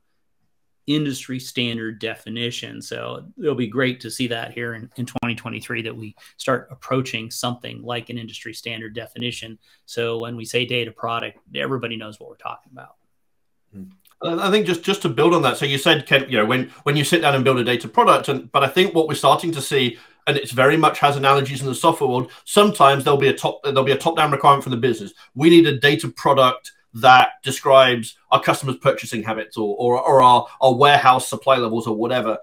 industry 0.95 1.39
standard 1.39 1.99
definition. 1.99 2.81
So 2.81 3.25
it'll 3.39 3.55
be 3.55 3.67
great 3.67 3.99
to 4.01 4.11
see 4.11 4.27
that 4.27 4.53
here 4.53 4.75
in, 4.75 4.89
in 4.95 5.05
2023 5.05 5.81
that 5.83 5.95
we 5.95 6.15
start 6.37 6.67
approaching 6.71 7.31
something 7.31 7.81
like 7.81 8.09
an 8.09 8.17
industry 8.17 8.53
standard 8.53 8.93
definition. 8.95 9.57
So 9.85 10.19
when 10.19 10.35
we 10.35 10.45
say 10.45 10.65
data 10.65 10.91
product, 10.91 11.39
everybody 11.55 11.97
knows 11.97 12.19
what 12.19 12.29
we're 12.29 12.35
talking 12.35 12.71
about. 12.71 12.95
Hmm. 13.73 13.83
I 14.23 14.51
think 14.51 14.67
just 14.67 14.83
just 14.83 15.01
to 15.01 15.09
build 15.09 15.33
on 15.33 15.41
that. 15.41 15.57
So 15.57 15.65
you 15.65 15.79
said, 15.79 16.05
Ken, 16.05 16.25
you 16.29 16.37
know, 16.37 16.45
when 16.45 16.69
when 16.83 16.95
you 16.95 17.03
sit 17.03 17.21
down 17.21 17.33
and 17.33 17.43
build 17.43 17.57
a 17.57 17.63
data 17.63 17.87
product, 17.87 18.29
and 18.29 18.51
but 18.51 18.63
I 18.63 18.67
think 18.67 18.93
what 18.93 19.07
we're 19.07 19.15
starting 19.15 19.51
to 19.53 19.61
see, 19.61 19.97
and 20.27 20.37
it's 20.37 20.51
very 20.51 20.77
much 20.77 20.99
has 20.99 21.17
analogies 21.17 21.61
in 21.61 21.67
the 21.67 21.73
software 21.73 22.07
world. 22.07 22.31
Sometimes 22.45 23.03
there'll 23.03 23.19
be 23.19 23.29
a 23.29 23.33
top 23.33 23.63
there'll 23.63 23.83
be 23.83 23.93
a 23.93 23.97
top 23.97 24.17
down 24.17 24.31
requirement 24.31 24.63
from 24.63 24.71
the 24.71 24.77
business. 24.77 25.13
We 25.33 25.49
need 25.49 25.65
a 25.65 25.79
data 25.79 26.07
product 26.07 26.71
that 26.95 27.33
describes 27.43 28.17
our 28.31 28.41
customers' 28.41 28.77
purchasing 28.77 29.23
habits 29.23 29.57
or, 29.57 29.75
or, 29.77 29.99
or 29.99 30.21
our, 30.21 30.47
our 30.59 30.73
warehouse 30.73 31.27
supply 31.27 31.57
levels 31.57 31.87
or 31.87 31.95
whatever. 31.95 32.37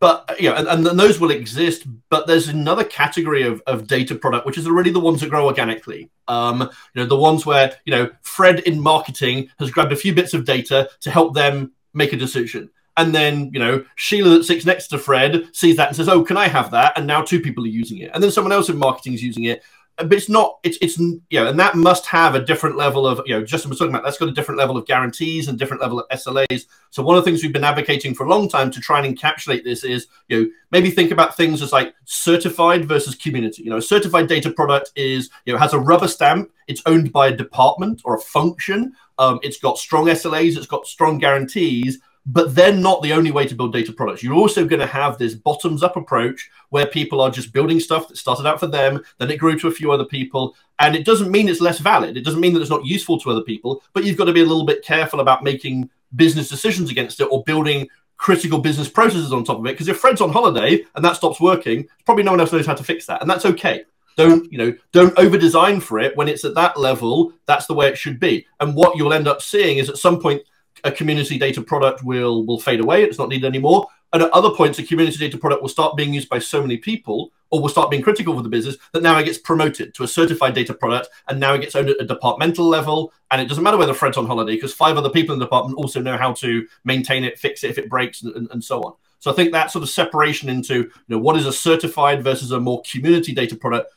But 0.00 0.36
you 0.38 0.50
know, 0.50 0.56
and, 0.56 0.86
and 0.86 1.00
those 1.00 1.18
will 1.18 1.30
exist. 1.30 1.86
But 2.10 2.26
there's 2.26 2.48
another 2.48 2.84
category 2.84 3.42
of, 3.42 3.62
of 3.66 3.86
data 3.86 4.14
product, 4.14 4.44
which 4.44 4.58
is 4.58 4.68
really 4.68 4.90
the 4.90 5.00
ones 5.00 5.20
that 5.20 5.30
grow 5.30 5.46
organically. 5.46 6.10
Um, 6.28 6.60
you 6.60 7.02
know, 7.02 7.06
the 7.06 7.16
ones 7.16 7.46
where 7.46 7.74
you 7.86 7.92
know 7.92 8.10
Fred 8.20 8.60
in 8.60 8.80
marketing 8.80 9.48
has 9.58 9.70
grabbed 9.70 9.92
a 9.92 9.96
few 9.96 10.14
bits 10.14 10.34
of 10.34 10.44
data 10.44 10.90
to 11.00 11.10
help 11.10 11.34
them 11.34 11.72
make 11.94 12.12
a 12.12 12.18
decision. 12.18 12.70
And 12.96 13.14
then, 13.14 13.50
you 13.52 13.58
know, 13.58 13.84
Sheila 13.96 14.30
that 14.30 14.44
sits 14.44 14.64
next 14.64 14.88
to 14.88 14.98
Fred 14.98 15.48
sees 15.52 15.76
that 15.76 15.88
and 15.88 15.96
says, 15.96 16.08
Oh, 16.08 16.22
can 16.22 16.36
I 16.36 16.46
have 16.46 16.70
that? 16.70 16.96
And 16.96 17.06
now 17.06 17.22
two 17.22 17.40
people 17.40 17.64
are 17.64 17.68
using 17.68 17.98
it. 17.98 18.10
And 18.14 18.22
then 18.22 18.30
someone 18.30 18.52
else 18.52 18.68
in 18.68 18.76
marketing 18.76 19.14
is 19.14 19.22
using 19.22 19.44
it 19.44 19.62
but 19.96 20.12
it's 20.12 20.28
not 20.28 20.58
it's 20.64 20.76
it's 20.80 20.98
you 20.98 21.20
know 21.32 21.46
and 21.46 21.58
that 21.58 21.76
must 21.76 22.04
have 22.06 22.34
a 22.34 22.44
different 22.44 22.76
level 22.76 23.06
of 23.06 23.20
you 23.26 23.34
know 23.34 23.44
justin 23.44 23.68
was 23.68 23.78
talking 23.78 23.94
about 23.94 24.04
that's 24.04 24.18
got 24.18 24.28
a 24.28 24.32
different 24.32 24.58
level 24.58 24.76
of 24.76 24.86
guarantees 24.86 25.46
and 25.46 25.58
different 25.58 25.80
level 25.80 26.00
of 26.00 26.20
slas 26.20 26.66
so 26.90 27.02
one 27.02 27.16
of 27.16 27.24
the 27.24 27.30
things 27.30 27.42
we've 27.42 27.52
been 27.52 27.64
advocating 27.64 28.14
for 28.14 28.24
a 28.24 28.28
long 28.28 28.48
time 28.48 28.70
to 28.70 28.80
try 28.80 29.00
and 29.00 29.16
encapsulate 29.16 29.62
this 29.62 29.84
is 29.84 30.08
you 30.28 30.40
know 30.40 30.50
maybe 30.72 30.90
think 30.90 31.10
about 31.10 31.36
things 31.36 31.62
as 31.62 31.72
like 31.72 31.94
certified 32.04 32.84
versus 32.86 33.14
community. 33.14 33.62
You 33.62 33.70
know 33.70 33.76
a 33.76 33.82
certified 33.82 34.26
data 34.26 34.50
product 34.50 34.90
is 34.96 35.30
you 35.46 35.52
know 35.52 35.58
has 35.58 35.72
a 35.72 35.78
rubber 35.78 36.08
stamp 36.08 36.50
it's 36.66 36.82
owned 36.86 37.12
by 37.12 37.28
a 37.28 37.36
department 37.36 38.02
or 38.04 38.16
a 38.16 38.20
function 38.20 38.92
um, 39.18 39.38
it's 39.42 39.58
got 39.58 39.78
strong 39.78 40.12
slas 40.14 40.56
it's 40.56 40.66
got 40.66 40.86
strong 40.86 41.18
guarantees 41.18 42.00
but 42.26 42.54
they're 42.54 42.72
not 42.72 43.02
the 43.02 43.12
only 43.12 43.30
way 43.30 43.46
to 43.46 43.54
build 43.54 43.72
data 43.72 43.92
products. 43.92 44.22
You're 44.22 44.34
also 44.34 44.66
going 44.66 44.80
to 44.80 44.86
have 44.86 45.18
this 45.18 45.34
bottoms 45.34 45.82
up 45.82 45.96
approach 45.96 46.50
where 46.70 46.86
people 46.86 47.20
are 47.20 47.30
just 47.30 47.52
building 47.52 47.80
stuff 47.80 48.08
that 48.08 48.16
started 48.16 48.46
out 48.46 48.58
for 48.58 48.66
them, 48.66 49.02
then 49.18 49.30
it 49.30 49.38
grew 49.38 49.58
to 49.58 49.68
a 49.68 49.72
few 49.72 49.92
other 49.92 50.04
people. 50.04 50.56
And 50.78 50.96
it 50.96 51.04
doesn't 51.04 51.30
mean 51.30 51.48
it's 51.48 51.60
less 51.60 51.78
valid. 51.78 52.16
It 52.16 52.24
doesn't 52.24 52.40
mean 52.40 52.54
that 52.54 52.60
it's 52.60 52.70
not 52.70 52.86
useful 52.86 53.20
to 53.20 53.30
other 53.30 53.42
people, 53.42 53.82
but 53.92 54.04
you've 54.04 54.16
got 54.16 54.24
to 54.24 54.32
be 54.32 54.40
a 54.40 54.46
little 54.46 54.64
bit 54.64 54.84
careful 54.84 55.20
about 55.20 55.44
making 55.44 55.90
business 56.16 56.48
decisions 56.48 56.90
against 56.90 57.20
it 57.20 57.28
or 57.30 57.42
building 57.44 57.88
critical 58.16 58.58
business 58.58 58.88
processes 58.88 59.32
on 59.32 59.44
top 59.44 59.58
of 59.58 59.66
it. 59.66 59.72
Because 59.72 59.88
if 59.88 59.98
Fred's 59.98 60.20
on 60.20 60.32
holiday 60.32 60.82
and 60.94 61.04
that 61.04 61.16
stops 61.16 61.40
working, 61.40 61.86
probably 62.06 62.24
no 62.24 62.30
one 62.30 62.40
else 62.40 62.52
knows 62.52 62.66
how 62.66 62.74
to 62.74 62.84
fix 62.84 63.04
that. 63.06 63.20
And 63.20 63.28
that's 63.28 63.44
okay. 63.44 63.84
Don't, 64.16 64.50
you 64.50 64.58
know, 64.58 64.72
don't 64.92 65.16
over 65.18 65.36
design 65.36 65.80
for 65.80 65.98
it 65.98 66.16
when 66.16 66.28
it's 66.28 66.44
at 66.44 66.54
that 66.54 66.78
level. 66.78 67.32
That's 67.46 67.66
the 67.66 67.74
way 67.74 67.88
it 67.88 67.98
should 67.98 68.20
be. 68.20 68.46
And 68.60 68.74
what 68.74 68.96
you'll 68.96 69.12
end 69.12 69.28
up 69.28 69.42
seeing 69.42 69.78
is 69.78 69.90
at 69.90 69.98
some 69.98 70.20
point, 70.20 70.42
a 70.84 70.92
community 70.92 71.38
data 71.38 71.62
product 71.62 72.04
will 72.04 72.44
will 72.46 72.60
fade 72.60 72.80
away. 72.80 73.02
It's 73.02 73.18
not 73.18 73.28
needed 73.28 73.46
anymore. 73.46 73.88
And 74.12 74.22
at 74.22 74.30
other 74.30 74.50
points, 74.50 74.78
a 74.78 74.84
community 74.84 75.18
data 75.18 75.36
product 75.36 75.60
will 75.60 75.68
start 75.68 75.96
being 75.96 76.14
used 76.14 76.28
by 76.28 76.38
so 76.38 76.62
many 76.62 76.76
people 76.76 77.32
or 77.50 77.60
will 77.60 77.68
start 77.68 77.90
being 77.90 78.02
critical 78.02 78.34
for 78.34 78.42
the 78.42 78.48
business 78.48 78.76
that 78.92 79.02
now 79.02 79.18
it 79.18 79.24
gets 79.24 79.38
promoted 79.38 79.92
to 79.94 80.04
a 80.04 80.08
certified 80.08 80.54
data 80.54 80.72
product 80.72 81.08
and 81.26 81.40
now 81.40 81.52
it 81.54 81.62
gets 81.62 81.74
owned 81.74 81.88
at 81.88 82.00
a 82.00 82.04
departmental 82.04 82.64
level. 82.64 83.12
And 83.32 83.40
it 83.40 83.48
doesn't 83.48 83.64
matter 83.64 83.76
whether 83.76 83.92
Fred's 83.92 84.16
on 84.16 84.26
holiday 84.26 84.54
because 84.54 84.72
five 84.72 84.96
other 84.96 85.10
people 85.10 85.32
in 85.32 85.40
the 85.40 85.46
department 85.46 85.78
also 85.78 86.00
know 86.00 86.16
how 86.16 86.32
to 86.34 86.64
maintain 86.84 87.24
it, 87.24 87.40
fix 87.40 87.64
it 87.64 87.70
if 87.70 87.78
it 87.78 87.88
breaks, 87.90 88.22
and, 88.22 88.36
and, 88.36 88.48
and 88.52 88.62
so 88.62 88.82
on. 88.82 88.92
So 89.18 89.32
I 89.32 89.34
think 89.34 89.52
that 89.52 89.70
sort 89.70 89.82
of 89.82 89.88
separation 89.88 90.50
into 90.50 90.74
you 90.74 90.92
know 91.08 91.18
what 91.18 91.34
is 91.36 91.46
a 91.46 91.52
certified 91.52 92.22
versus 92.22 92.50
a 92.50 92.60
more 92.60 92.82
community 92.82 93.32
data 93.32 93.56
product 93.56 93.90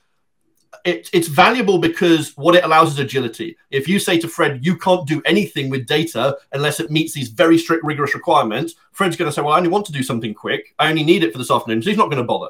it, 0.87 1.09
it's 1.11 1.27
valuable 1.27 1.79
because 1.79 2.35
what 2.37 2.55
it 2.55 2.63
allows 2.63 2.93
is 2.93 2.99
agility. 2.99 3.57
If 3.71 3.89
you 3.89 3.99
say 3.99 4.17
to 4.19 4.27
Fred, 4.27 4.65
you 4.65 4.77
can't 4.77 5.05
do 5.05 5.21
anything 5.25 5.69
with 5.69 5.85
data 5.85 6.37
unless 6.53 6.79
it 6.79 6.89
meets 6.89 7.13
these 7.13 7.27
very 7.27 7.57
strict, 7.57 7.83
rigorous 7.83 8.15
requirements, 8.15 8.75
Fred's 8.93 9.17
going 9.17 9.29
to 9.29 9.33
say, 9.33 9.41
well, 9.41 9.53
I 9.53 9.57
only 9.57 9.69
want 9.69 9.85
to 9.87 9.91
do 9.91 10.01
something 10.01 10.33
quick. 10.33 10.73
I 10.79 10.89
only 10.89 11.03
need 11.03 11.23
it 11.23 11.33
for 11.33 11.39
this 11.39 11.51
afternoon. 11.51 11.81
So 11.81 11.89
he's 11.89 11.97
not 11.97 12.09
going 12.09 12.21
to 12.21 12.23
bother. 12.23 12.47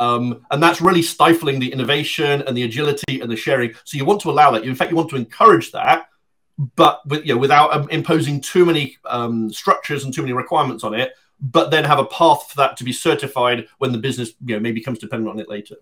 Um, 0.00 0.44
and 0.50 0.60
that's 0.60 0.80
really 0.80 1.00
stifling 1.00 1.60
the 1.60 1.72
innovation 1.72 2.42
and 2.42 2.56
the 2.56 2.64
agility 2.64 3.20
and 3.20 3.30
the 3.30 3.36
sharing. 3.36 3.72
So 3.84 3.96
you 3.96 4.04
want 4.04 4.20
to 4.22 4.30
allow 4.30 4.50
that. 4.50 4.64
In 4.64 4.74
fact, 4.74 4.90
you 4.90 4.96
want 4.96 5.10
to 5.10 5.16
encourage 5.16 5.70
that, 5.70 6.08
but 6.74 7.06
with, 7.06 7.24
you 7.24 7.34
know, 7.34 7.40
without 7.40 7.72
um, 7.72 7.88
imposing 7.90 8.40
too 8.40 8.66
many 8.66 8.98
um, 9.04 9.48
structures 9.52 10.04
and 10.04 10.12
too 10.12 10.22
many 10.22 10.32
requirements 10.32 10.82
on 10.82 10.92
it, 10.92 11.12
but 11.40 11.70
then 11.70 11.84
have 11.84 12.00
a 12.00 12.06
path 12.06 12.50
for 12.50 12.56
that 12.56 12.76
to 12.78 12.84
be 12.84 12.92
certified 12.92 13.68
when 13.78 13.92
the 13.92 13.98
business 13.98 14.32
you 14.44 14.56
know, 14.56 14.60
maybe 14.60 14.80
becomes 14.80 14.98
dependent 14.98 15.30
on 15.30 15.38
it 15.38 15.48
later. 15.48 15.76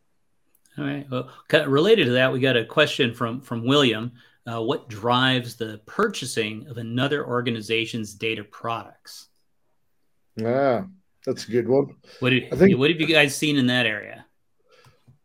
All 0.77 0.85
right. 0.85 1.07
Well, 1.11 1.31
related 1.67 2.07
to 2.07 2.13
that, 2.13 2.33
we 2.33 2.41
got 2.41 2.57
a 2.57 2.65
question 2.65 3.15
from 3.15 3.41
from 3.41 3.65
William. 3.65 4.13
Uh, 4.47 4.63
what 4.63 4.89
drives 4.89 5.57
the 5.57 5.81
purchasing 5.87 6.67
of 6.69 6.77
another 6.77 7.27
organization's 7.27 8.13
data 8.13 8.45
products? 8.45 9.29
Yeah, 10.37 10.85
that's 11.25 11.49
a 11.49 11.51
good 11.51 11.69
one. 11.69 11.97
What, 12.21 12.31
do, 12.31 12.47
I 12.53 12.57
think, 12.57 12.77
what 12.79 12.91
have 12.91 13.01
you 13.01 13.07
guys 13.07 13.35
seen 13.35 13.57
in 13.57 13.69
that 13.69 13.87
area? 13.87 14.24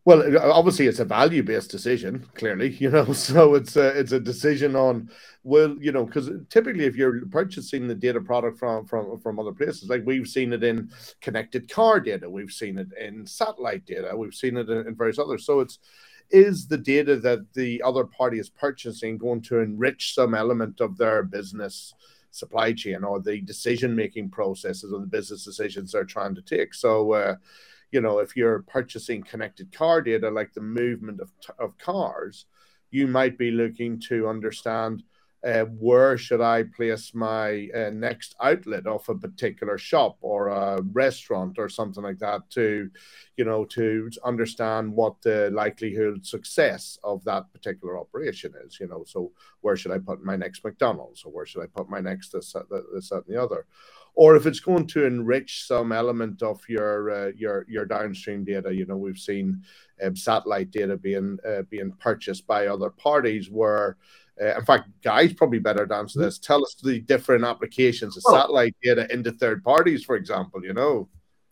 Well, 0.05 0.51
obviously, 0.51 0.87
it's 0.87 0.99
a 0.99 1.05
value-based 1.05 1.69
decision. 1.69 2.25
Clearly, 2.35 2.69
you 2.79 2.89
know, 2.89 3.13
so 3.13 3.55
it's 3.55 3.75
a 3.75 3.87
it's 3.99 4.11
a 4.11 4.19
decision 4.19 4.75
on 4.75 5.09
well, 5.43 5.75
you 5.79 5.91
know, 5.91 6.05
because 6.05 6.29
typically, 6.49 6.85
if 6.85 6.95
you're 6.95 7.25
purchasing 7.27 7.87
the 7.87 7.95
data 7.95 8.21
product 8.21 8.57
from 8.57 8.85
from 8.85 9.19
from 9.19 9.39
other 9.39 9.51
places, 9.51 9.89
like 9.89 10.03
we've 10.05 10.27
seen 10.27 10.53
it 10.53 10.63
in 10.63 10.89
connected 11.21 11.69
car 11.69 11.99
data, 11.99 12.29
we've 12.29 12.51
seen 12.51 12.77
it 12.77 12.87
in 12.99 13.25
satellite 13.25 13.85
data, 13.85 14.15
we've 14.15 14.33
seen 14.33 14.57
it 14.57 14.69
in, 14.69 14.87
in 14.87 14.95
various 14.95 15.19
others. 15.19 15.45
So 15.45 15.59
it's 15.59 15.79
is 16.31 16.67
the 16.67 16.77
data 16.77 17.15
that 17.17 17.39
the 17.53 17.81
other 17.83 18.05
party 18.05 18.37
is 18.37 18.49
purchasing 18.49 19.17
going 19.17 19.41
to 19.41 19.59
enrich 19.59 20.13
some 20.13 20.35
element 20.35 20.79
of 20.79 20.95
their 20.97 21.23
business 21.23 21.93
supply 22.31 22.71
chain 22.71 23.03
or 23.03 23.19
the 23.19 23.41
decision 23.41 23.95
making 23.95 24.29
processes 24.29 24.93
or 24.93 24.99
the 24.99 25.07
business 25.07 25.43
decisions 25.43 25.91
they're 25.91 26.05
trying 26.05 26.35
to 26.35 26.41
take? 26.41 26.73
So. 26.73 27.13
Uh, 27.13 27.35
you 27.91 28.01
know, 28.01 28.19
if 28.19 28.35
you're 28.35 28.63
purchasing 28.63 29.23
connected 29.23 29.71
car 29.71 30.01
data 30.01 30.29
like 30.29 30.53
the 30.53 30.61
movement 30.61 31.19
of, 31.19 31.31
of 31.57 31.77
cars, 31.77 32.45
you 32.91 33.07
might 33.07 33.37
be 33.37 33.51
looking 33.51 33.99
to 33.99 34.27
understand 34.27 35.03
uh, 35.45 35.63
where 35.79 36.17
should 36.17 36.41
I 36.41 36.63
place 36.63 37.13
my 37.13 37.69
uh, 37.73 37.91
next 37.91 38.35
outlet 38.41 38.85
of 38.85 39.07
a 39.07 39.15
particular 39.15 39.77
shop 39.77 40.17
or 40.21 40.49
a 40.49 40.81
restaurant 40.81 41.57
or 41.57 41.69
something 41.69 42.03
like 42.03 42.19
that 42.19 42.49
to, 42.51 42.89
you 43.37 43.45
know, 43.45 43.63
to 43.65 44.09
understand 44.25 44.91
what 44.93 45.21
the 45.21 45.49
likelihood 45.53 46.25
success 46.25 46.97
of 47.05 47.23
that 47.23 47.51
particular 47.53 47.97
operation 47.97 48.53
is, 48.65 48.79
you 48.81 48.87
know. 48.87 49.05
So 49.07 49.31
where 49.61 49.77
should 49.77 49.91
I 49.93 49.99
put 49.99 50.23
my 50.23 50.35
next 50.35 50.63
McDonald's 50.65 51.23
or 51.23 51.31
where 51.31 51.45
should 51.45 51.63
I 51.63 51.67
put 51.67 51.89
my 51.89 52.01
next 52.01 52.33
this, 52.33 52.53
this, 52.93 53.09
that, 53.09 53.23
and 53.25 53.35
the 53.35 53.41
other? 53.41 53.65
Or 54.19 54.35
if 54.35 54.45
it's 54.45 54.59
going 54.59 54.85
to 54.85 55.05
enrich 55.05 55.63
some 55.65 55.93
element 55.93 56.43
of 56.43 56.59
your 56.67 57.09
uh, 57.09 57.31
your 57.37 57.65
your 57.69 57.85
downstream 57.85 58.43
data. 58.43 58.75
You 58.75 58.85
know, 58.85 58.97
we've 58.97 59.17
seen 59.17 59.63
um, 60.03 60.13
satellite 60.13 60.71
data 60.71 60.97
being 60.97 61.37
uh, 61.47 61.61
being 61.69 61.93
purchased 61.93 62.45
by 62.45 62.67
other 62.67 62.91
parties 62.91 63.49
where. 63.49 63.95
Uh, 64.41 64.55
in 64.57 64.63
fact, 64.63 64.87
guys 65.03 65.33
probably 65.33 65.59
better 65.59 65.85
to 65.85 65.93
answer 65.93 66.17
this. 66.17 66.39
Tell 66.39 66.63
us 66.63 66.73
the 66.81 67.01
different 67.01 67.43
applications 67.43 68.15
of 68.15 68.23
satellite 68.23 68.73
data 68.81 69.05
into 69.11 69.33
third 69.33 69.65
parties, 69.65 70.05
for 70.05 70.15
example. 70.15 70.63
You 70.63 70.73
know. 70.73 71.09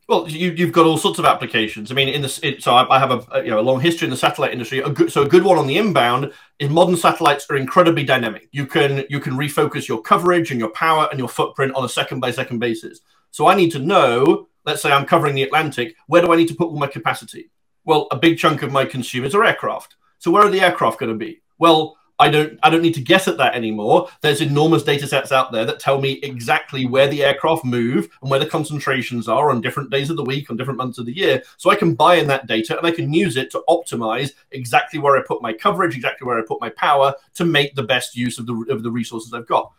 Well, 0.08 0.26
you, 0.30 0.56
have 0.66 0.72
got 0.72 0.86
all 0.86 0.98
sorts 0.98 1.20
of 1.20 1.26
applications. 1.26 1.92
I 1.92 1.94
mean, 1.94 2.08
in 2.08 2.22
the 2.22 2.40
it, 2.42 2.64
so 2.64 2.74
I, 2.74 2.96
I 2.96 2.98
have 2.98 3.12
a, 3.12 3.28
a, 3.32 3.44
you 3.44 3.50
know 3.50 3.60
a 3.60 3.62
long 3.62 3.82
history 3.82 4.06
in 4.06 4.10
the 4.10 4.18
satellite 4.18 4.54
industry. 4.54 4.80
A 4.80 4.90
good, 4.90 5.12
so 5.12 5.24
a 5.24 5.28
good 5.28 5.44
one 5.44 5.58
on 5.58 5.68
the 5.68 5.78
inbound 5.78 6.32
is 6.60 6.70
modern 6.70 6.96
satellites 6.96 7.46
are 7.50 7.58
incredibly 7.58 8.06
dynamic. 8.06 8.48
You 8.54 8.66
can 8.66 9.04
you 9.10 9.20
can 9.20 9.34
refocus 9.34 9.88
your 9.88 10.02
coverage 10.02 10.50
and 10.50 10.62
your 10.62 10.70
power 10.70 11.10
and 11.12 11.20
your 11.20 11.28
footprint 11.28 11.76
on 11.76 11.84
a 11.84 11.90
second 11.90 12.22
by 12.22 12.32
second 12.32 12.60
basis. 12.60 13.02
So 13.32 13.48
I 13.48 13.56
need 13.56 13.72
to 13.72 13.80
know. 13.80 14.48
Let's 14.66 14.82
say 14.82 14.92
I'm 14.92 15.06
covering 15.06 15.36
the 15.36 15.44
Atlantic. 15.44 15.96
Where 16.08 16.22
do 16.22 16.32
I 16.32 16.38
need 16.38 16.48
to 16.48 16.56
put 16.56 16.68
all 16.68 16.80
my 16.80 16.88
capacity? 16.88 17.52
Well, 17.84 18.08
a 18.12 18.18
big 18.18 18.38
chunk 18.38 18.64
of 18.64 18.72
my 18.72 18.86
consumers 18.86 19.36
are 19.36 19.44
aircraft. 19.44 19.98
So 20.20 20.32
where 20.32 20.44
are 20.44 20.50
the 20.50 20.62
aircraft 20.62 21.00
going 21.00 21.12
to 21.12 21.18
be? 21.18 21.42
Well, 21.58 21.98
I 22.20 22.30
don't 22.30 22.60
I 22.64 22.70
don't 22.70 22.82
need 22.82 22.96
to 22.96 23.02
guess 23.02 23.28
at 23.28 23.38
that 23.38 23.54
anymore. 23.54 24.10
There's 24.22 24.42
enormous 24.42 24.84
data 24.84 25.08
sets 25.08 25.32
out 25.32 25.52
there 25.52 25.66
that 25.66 25.80
tell 25.80 26.02
me 26.02 26.14
exactly 26.24 26.86
where 26.86 27.08
the 27.08 27.24
aircraft 27.24 27.64
move 27.64 28.10
and 28.22 28.32
where 28.32 28.40
the 28.40 28.46
concentrations 28.48 29.28
are 29.28 29.52
on 29.52 29.62
different 29.62 29.92
days 29.92 30.10
of 30.10 30.18
the 30.18 30.24
week, 30.24 30.50
on 30.50 30.58
different 30.58 30.80
months 30.80 30.98
of 30.98 31.06
the 31.06 31.16
year. 31.16 31.44
So 31.58 31.70
I 31.70 31.76
can 31.76 31.94
buy 31.94 32.16
in 32.16 32.28
that 32.28 32.48
data 32.48 32.76
and 32.76 32.88
I 32.88 32.92
can 32.92 33.14
use 33.14 33.38
it 33.38 33.52
to 33.52 33.64
optimize 33.70 34.32
exactly 34.52 35.00
where 35.00 35.16
I 35.16 35.22
put 35.22 35.44
my 35.44 35.54
coverage, 35.54 35.96
exactly 35.96 36.26
where 36.26 36.40
I 36.40 36.44
put 36.48 36.60
my 36.60 36.70
power 36.70 37.14
to 37.36 37.46
make 37.46 37.76
the 37.76 37.84
best 37.84 38.16
use 38.16 38.40
of 38.40 38.48
the 38.48 38.66
of 38.70 38.82
the 38.82 38.92
resources 38.92 39.34
I've 39.34 39.48
got. 39.48 39.72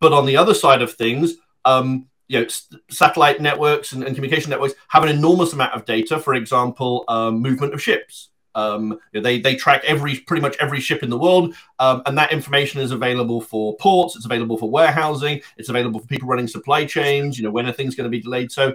But 0.00 0.12
on 0.12 0.26
the 0.26 0.36
other 0.36 0.54
side 0.54 0.82
of 0.82 0.92
things, 0.92 1.34
um, 1.64 2.06
you 2.26 2.40
know, 2.40 2.46
satellite 2.90 3.40
networks 3.40 3.92
and, 3.92 4.02
and, 4.02 4.14
communication 4.14 4.50
networks 4.50 4.74
have 4.88 5.02
an 5.02 5.10
enormous 5.10 5.52
amount 5.52 5.74
of 5.74 5.84
data. 5.84 6.18
For 6.18 6.34
example, 6.34 7.04
um, 7.06 7.40
movement 7.40 7.74
of 7.74 7.82
ships. 7.82 8.30
Um, 8.54 8.98
they 9.12 9.40
they 9.40 9.56
track 9.56 9.82
every 9.84 10.20
pretty 10.20 10.42
much 10.42 10.56
every 10.58 10.80
ship 10.80 11.02
in 11.02 11.10
the 11.10 11.18
world, 11.18 11.54
um, 11.78 12.02
and 12.06 12.16
that 12.18 12.32
information 12.32 12.80
is 12.80 12.90
available 12.90 13.40
for 13.40 13.76
ports. 13.76 14.16
It's 14.16 14.24
available 14.24 14.56
for 14.56 14.70
warehousing. 14.70 15.40
It's 15.56 15.68
available 15.68 16.00
for 16.00 16.06
people 16.06 16.28
running 16.28 16.46
supply 16.46 16.84
chains. 16.84 17.38
You 17.38 17.44
know 17.44 17.50
when 17.50 17.66
are 17.66 17.72
things 17.72 17.94
going 17.94 18.04
to 18.04 18.10
be 18.10 18.20
delayed? 18.20 18.52
So 18.52 18.74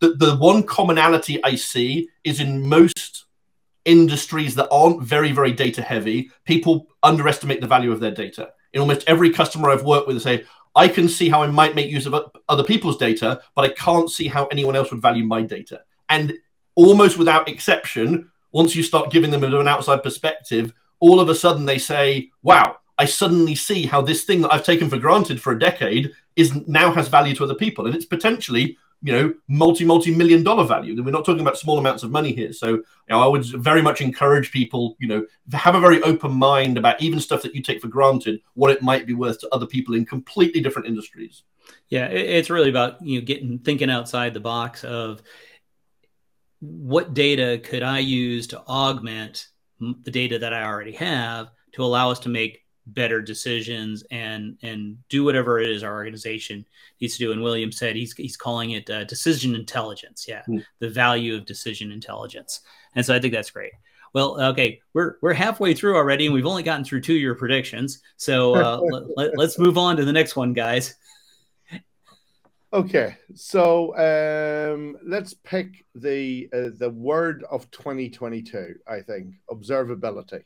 the 0.00 0.14
the 0.14 0.36
one 0.36 0.62
commonality 0.62 1.42
I 1.44 1.54
see 1.54 2.08
is 2.24 2.40
in 2.40 2.68
most 2.68 3.24
industries 3.84 4.54
that 4.56 4.68
aren't 4.70 5.02
very 5.02 5.32
very 5.32 5.52
data 5.52 5.82
heavy, 5.82 6.30
people 6.44 6.88
underestimate 7.02 7.60
the 7.60 7.66
value 7.66 7.92
of 7.92 8.00
their 8.00 8.10
data. 8.10 8.50
In 8.72 8.80
almost 8.80 9.04
every 9.06 9.30
customer 9.30 9.70
I've 9.70 9.84
worked 9.84 10.06
with, 10.06 10.22
they 10.22 10.38
say. 10.38 10.44
I 10.78 10.88
can 10.88 11.08
see 11.08 11.30
how 11.30 11.42
I 11.42 11.46
might 11.46 11.74
make 11.74 11.90
use 11.90 12.04
of 12.04 12.14
other 12.50 12.62
people's 12.62 12.98
data, 12.98 13.40
but 13.54 13.64
I 13.64 13.70
can't 13.70 14.10
see 14.10 14.28
how 14.28 14.44
anyone 14.48 14.76
else 14.76 14.90
would 14.90 15.00
value 15.00 15.24
my 15.24 15.40
data. 15.40 15.80
And 16.10 16.34
almost 16.74 17.18
without 17.18 17.48
exception, 17.48 18.30
once 18.56 18.74
you 18.74 18.82
start 18.82 19.10
giving 19.10 19.30
them 19.30 19.44
an 19.44 19.68
outside 19.68 20.02
perspective, 20.02 20.72
all 20.98 21.20
of 21.20 21.28
a 21.28 21.34
sudden 21.34 21.66
they 21.66 21.76
say, 21.76 22.30
wow, 22.42 22.78
I 22.96 23.04
suddenly 23.04 23.54
see 23.54 23.84
how 23.84 24.00
this 24.00 24.24
thing 24.24 24.40
that 24.40 24.50
I've 24.50 24.64
taken 24.64 24.88
for 24.88 24.96
granted 24.96 25.42
for 25.42 25.52
a 25.52 25.58
decade 25.58 26.12
is 26.36 26.66
now 26.66 26.90
has 26.92 27.08
value 27.08 27.34
to 27.34 27.44
other 27.44 27.54
people. 27.54 27.84
And 27.84 27.94
it's 27.94 28.06
potentially, 28.06 28.78
you 29.02 29.12
know, 29.12 29.34
multi, 29.46 29.84
multi 29.84 30.10
million 30.10 30.42
dollar 30.42 30.64
value. 30.64 30.96
We're 31.04 31.10
not 31.10 31.26
talking 31.26 31.42
about 31.42 31.58
small 31.58 31.78
amounts 31.78 32.02
of 32.02 32.10
money 32.10 32.32
here. 32.32 32.54
So 32.54 32.68
you 32.68 32.84
know, 33.10 33.20
I 33.20 33.26
would 33.26 33.44
very 33.44 33.82
much 33.82 34.00
encourage 34.00 34.50
people, 34.50 34.96
you 35.00 35.08
know, 35.08 35.26
have 35.52 35.74
a 35.74 35.80
very 35.80 36.02
open 36.02 36.32
mind 36.32 36.78
about 36.78 37.02
even 37.02 37.20
stuff 37.20 37.42
that 37.42 37.54
you 37.54 37.60
take 37.60 37.82
for 37.82 37.88
granted, 37.88 38.40
what 38.54 38.70
it 38.70 38.80
might 38.80 39.06
be 39.06 39.12
worth 39.12 39.38
to 39.40 39.54
other 39.54 39.66
people 39.66 39.94
in 39.94 40.06
completely 40.06 40.62
different 40.62 40.88
industries. 40.88 41.42
Yeah, 41.88 42.06
it's 42.06 42.48
really 42.48 42.70
about 42.70 43.02
you 43.02 43.18
know 43.18 43.26
getting 43.26 43.58
thinking 43.58 43.90
outside 43.90 44.32
the 44.32 44.40
box 44.40 44.82
of 44.82 45.20
what 46.60 47.14
data 47.14 47.60
could 47.62 47.82
I 47.82 47.98
use 47.98 48.46
to 48.48 48.60
augment 48.60 49.48
the 49.80 50.10
data 50.10 50.38
that 50.38 50.54
I 50.54 50.64
already 50.64 50.92
have 50.92 51.50
to 51.72 51.84
allow 51.84 52.10
us 52.10 52.18
to 52.20 52.28
make 52.28 52.64
better 52.86 53.20
decisions 53.20 54.04
and 54.10 54.56
and 54.62 54.96
do 55.08 55.24
whatever 55.24 55.58
it 55.58 55.68
is 55.68 55.82
our 55.82 55.94
organization 55.94 56.64
needs 57.00 57.14
to 57.14 57.18
do. 57.18 57.32
And 57.32 57.42
William 57.42 57.72
said 57.72 57.96
he's 57.96 58.12
he's 58.14 58.36
calling 58.36 58.72
it 58.72 58.88
uh, 58.88 59.04
decision 59.04 59.54
intelligence. 59.54 60.26
Yeah, 60.28 60.42
mm. 60.48 60.64
the 60.78 60.88
value 60.88 61.34
of 61.34 61.46
decision 61.46 61.90
intelligence. 61.92 62.60
And 62.94 63.04
so 63.04 63.14
I 63.14 63.20
think 63.20 63.34
that's 63.34 63.50
great. 63.50 63.72
Well, 64.12 64.40
okay, 64.40 64.80
we're 64.94 65.16
we're 65.20 65.34
halfway 65.34 65.74
through 65.74 65.96
already, 65.96 66.26
and 66.26 66.34
we've 66.34 66.46
only 66.46 66.62
gotten 66.62 66.84
through 66.84 67.02
two 67.02 67.14
of 67.14 67.20
your 67.20 67.34
predictions. 67.34 68.00
So 68.16 68.54
uh, 68.54 68.80
let, 69.16 69.38
us 69.38 69.58
move 69.58 69.76
on 69.76 69.96
to 69.96 70.04
the 70.04 70.12
next 70.12 70.36
one, 70.36 70.52
guys. 70.52 70.94
Okay, 72.76 73.16
so 73.34 73.96
um, 73.96 74.98
let's 75.02 75.32
pick 75.32 75.86
the 75.94 76.46
uh, 76.52 76.68
the 76.76 76.90
word 76.90 77.42
of 77.50 77.70
2022. 77.70 78.74
I 78.86 79.00
think 79.00 79.36
observability. 79.50 80.42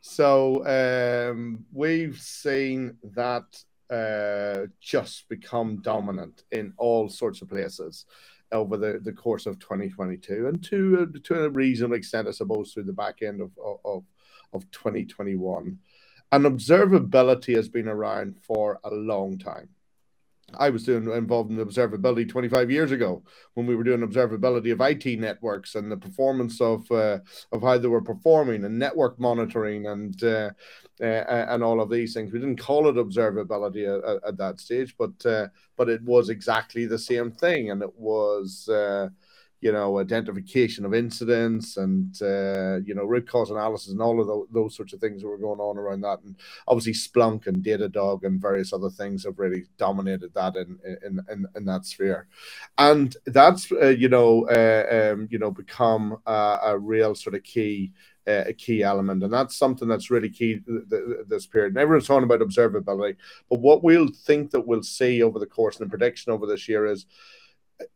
So 0.00 0.64
um, 0.64 1.64
we've 1.72 2.20
seen 2.20 2.98
that 3.16 3.64
uh, 3.90 4.68
just 4.80 5.28
become 5.28 5.82
dominant 5.82 6.44
in 6.52 6.72
all 6.76 7.08
sorts 7.08 7.42
of 7.42 7.48
places 7.48 8.06
over 8.52 8.76
the, 8.76 9.00
the 9.02 9.12
course 9.12 9.46
of 9.46 9.58
2022 9.58 10.46
and 10.46 10.62
to, 10.62 11.12
to 11.24 11.46
a 11.46 11.50
reasonable 11.50 11.96
extent, 11.96 12.28
I 12.28 12.30
suppose, 12.30 12.72
through 12.72 12.84
the 12.84 12.92
back 12.92 13.22
end 13.22 13.40
of, 13.40 13.50
of, 13.84 14.04
of 14.52 14.70
2021. 14.70 15.80
And 16.30 16.44
observability 16.44 17.56
has 17.56 17.68
been 17.68 17.88
around 17.88 18.36
for 18.40 18.78
a 18.84 18.94
long 18.94 19.36
time. 19.36 19.70
I 20.58 20.70
was 20.70 20.84
doing 20.84 21.10
involved 21.10 21.50
in 21.50 21.58
observability 21.58 22.28
25 22.28 22.70
years 22.70 22.92
ago 22.92 23.22
when 23.54 23.66
we 23.66 23.76
were 23.76 23.84
doing 23.84 24.00
observability 24.00 24.72
of 24.72 24.80
IT 24.80 25.18
networks 25.18 25.74
and 25.74 25.90
the 25.90 25.96
performance 25.96 26.60
of 26.60 26.90
uh, 26.90 27.18
of 27.52 27.62
how 27.62 27.78
they 27.78 27.88
were 27.88 28.02
performing 28.02 28.64
and 28.64 28.78
network 28.78 29.18
monitoring 29.18 29.86
and 29.86 30.22
uh, 30.22 30.50
uh, 31.00 31.04
and 31.48 31.62
all 31.62 31.80
of 31.80 31.90
these 31.90 32.14
things. 32.14 32.32
We 32.32 32.38
didn't 32.38 32.56
call 32.56 32.88
it 32.88 32.96
observability 32.96 33.86
at, 33.86 34.28
at 34.28 34.36
that 34.38 34.60
stage, 34.60 34.94
but 34.98 35.26
uh, 35.26 35.48
but 35.76 35.88
it 35.88 36.02
was 36.02 36.28
exactly 36.28 36.86
the 36.86 36.98
same 36.98 37.30
thing, 37.30 37.70
and 37.70 37.82
it 37.82 37.94
was 37.96 38.68
uh, 38.68 39.08
you 39.66 39.72
know, 39.72 39.98
identification 39.98 40.84
of 40.84 40.94
incidents 40.94 41.76
and, 41.76 42.22
uh, 42.22 42.76
you 42.84 42.94
know, 42.94 43.02
root 43.02 43.28
cause 43.28 43.50
analysis 43.50 43.90
and 43.90 44.00
all 44.00 44.20
of 44.20 44.28
those, 44.52 44.76
sorts 44.76 44.92
of 44.92 45.00
things 45.00 45.22
that 45.22 45.28
were 45.28 45.38
going 45.38 45.58
on 45.58 45.76
around 45.76 46.02
that. 46.02 46.20
And 46.22 46.36
obviously 46.68 46.92
Splunk 46.92 47.48
and 47.48 47.64
Datadog 47.64 48.22
and 48.22 48.40
various 48.40 48.72
other 48.72 48.90
things 48.90 49.24
have 49.24 49.40
really 49.40 49.64
dominated 49.76 50.32
that 50.34 50.54
in, 50.54 50.78
in, 51.04 51.18
in, 51.32 51.46
in 51.56 51.64
that 51.64 51.84
sphere. 51.84 52.28
And 52.78 53.16
that's, 53.26 53.72
uh, 53.72 53.88
you 53.88 54.08
know, 54.08 54.46
uh, 54.48 55.14
um, 55.14 55.26
you 55.32 55.40
know, 55.40 55.50
become 55.50 56.18
a, 56.26 56.58
a 56.66 56.78
real 56.78 57.16
sort 57.16 57.34
of 57.34 57.42
key 57.42 57.92
uh, 58.28 58.44
a 58.46 58.52
key 58.52 58.82
element, 58.82 59.22
and 59.22 59.32
that's 59.32 59.56
something 59.56 59.86
that's 59.86 60.10
really 60.10 60.28
key 60.28 60.60
this 61.28 61.46
period. 61.46 61.72
And 61.72 61.78
everyone's 61.78 62.08
talking 62.08 62.24
about 62.24 62.40
observability, 62.40 63.14
but 63.48 63.60
what 63.60 63.84
we'll 63.84 64.08
think 64.08 64.50
that 64.50 64.66
we'll 64.66 64.82
see 64.82 65.22
over 65.22 65.38
the 65.38 65.46
course 65.46 65.76
and 65.76 65.86
the 65.86 65.90
prediction 65.90 66.32
over 66.32 66.44
this 66.44 66.68
year 66.68 66.86
is 66.86 67.06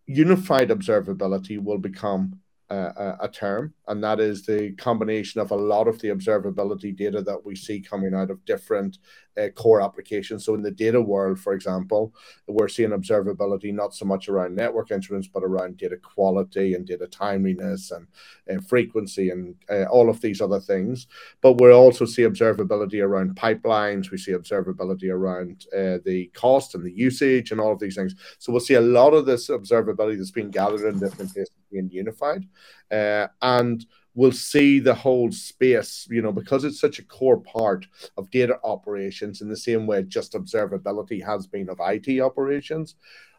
unified 0.07 0.71
observability 0.71 1.63
will 1.63 1.79
become 1.79 2.41
a, 2.71 3.17
a, 3.23 3.29
term, 3.29 3.75
and 3.89 4.03
that 4.05 4.21
is 4.21 4.47
the 4.47 4.73
combination 4.73 5.41
of 5.41 5.51
a 5.51 5.57
lot 5.57 5.89
of 5.89 5.99
the 6.01 6.09
observability 6.09 6.97
data 6.97 7.21
that 7.23 7.45
we 7.45 7.57
see 7.57 7.81
coming 7.81 8.15
out 8.15 8.31
of 8.31 8.45
different 8.45 8.99
uh, 9.41 9.49
core 9.51 9.81
applications. 9.81 10.45
So, 10.45 10.55
in 10.55 10.63
the 10.63 10.71
data 10.71 11.01
world, 11.01 11.39
for 11.39 11.53
example, 11.53 12.15
we're 12.47 12.69
seeing 12.69 12.91
observability 12.91 13.73
not 13.73 13.95
so 13.95 14.05
much 14.05 14.29
around 14.29 14.55
network 14.55 14.91
instruments, 14.91 15.29
but 15.29 15.43
around 15.45 15.77
data 15.77 15.97
quality 15.97 16.75
and 16.75 16.87
data 16.87 17.07
timeliness 17.07 17.91
and 17.91 18.07
uh, 18.51 18.61
frequency 18.63 19.31
and 19.31 19.55
uh, 19.71 19.85
all 19.85 20.11
of 20.11 20.21
these 20.21 20.41
other 20.41 20.61
things. 20.61 21.07
But 21.41 21.61
we 21.61 21.73
also 21.73 22.05
see 22.05 22.23
observability 22.23 23.03
around 23.03 23.37
pipelines. 23.37 24.11
We 24.11 24.19
see 24.19 24.33
observability 24.33 25.11
around 25.11 25.67
uh, 25.73 25.99
the 26.05 26.31
cost 26.35 26.75
and 26.75 26.85
the 26.85 26.93
usage 26.93 27.51
and 27.51 27.61
all 27.61 27.73
of 27.73 27.81
these 27.81 27.97
things. 27.97 28.15
So, 28.39 28.53
we'll 28.53 28.61
see 28.61 28.75
a 28.75 28.81
lot 28.81 29.15
of 29.15 29.27
this 29.27 29.49
observability 29.49 30.19
that's 30.19 30.31
being 30.31 30.51
gathered 30.51 30.93
in 30.93 31.01
different 31.01 31.33
places 31.33 31.51
being 31.71 31.91
unified. 31.91 32.47
Uh, 32.91 33.29
and 33.43 33.87
we'll 34.21 34.31
see 34.31 34.79
the 34.79 34.93
whole 34.95 35.33
space, 35.33 36.07
you 36.11 36.21
know, 36.21 36.31
because 36.31 36.63
it's 36.63 36.79
such 36.79 36.99
a 36.99 37.05
core 37.05 37.41
part 37.41 37.87
of 38.19 38.31
data 38.31 38.59
operations 38.65 39.41
in 39.41 39.49
the 39.49 39.57
same 39.57 39.87
way 39.87 40.03
just 40.03 40.35
observability 40.35 41.25
has 41.25 41.47
been 41.47 41.71
of 41.71 41.79
IT 41.81 42.21
operations. 42.21 42.97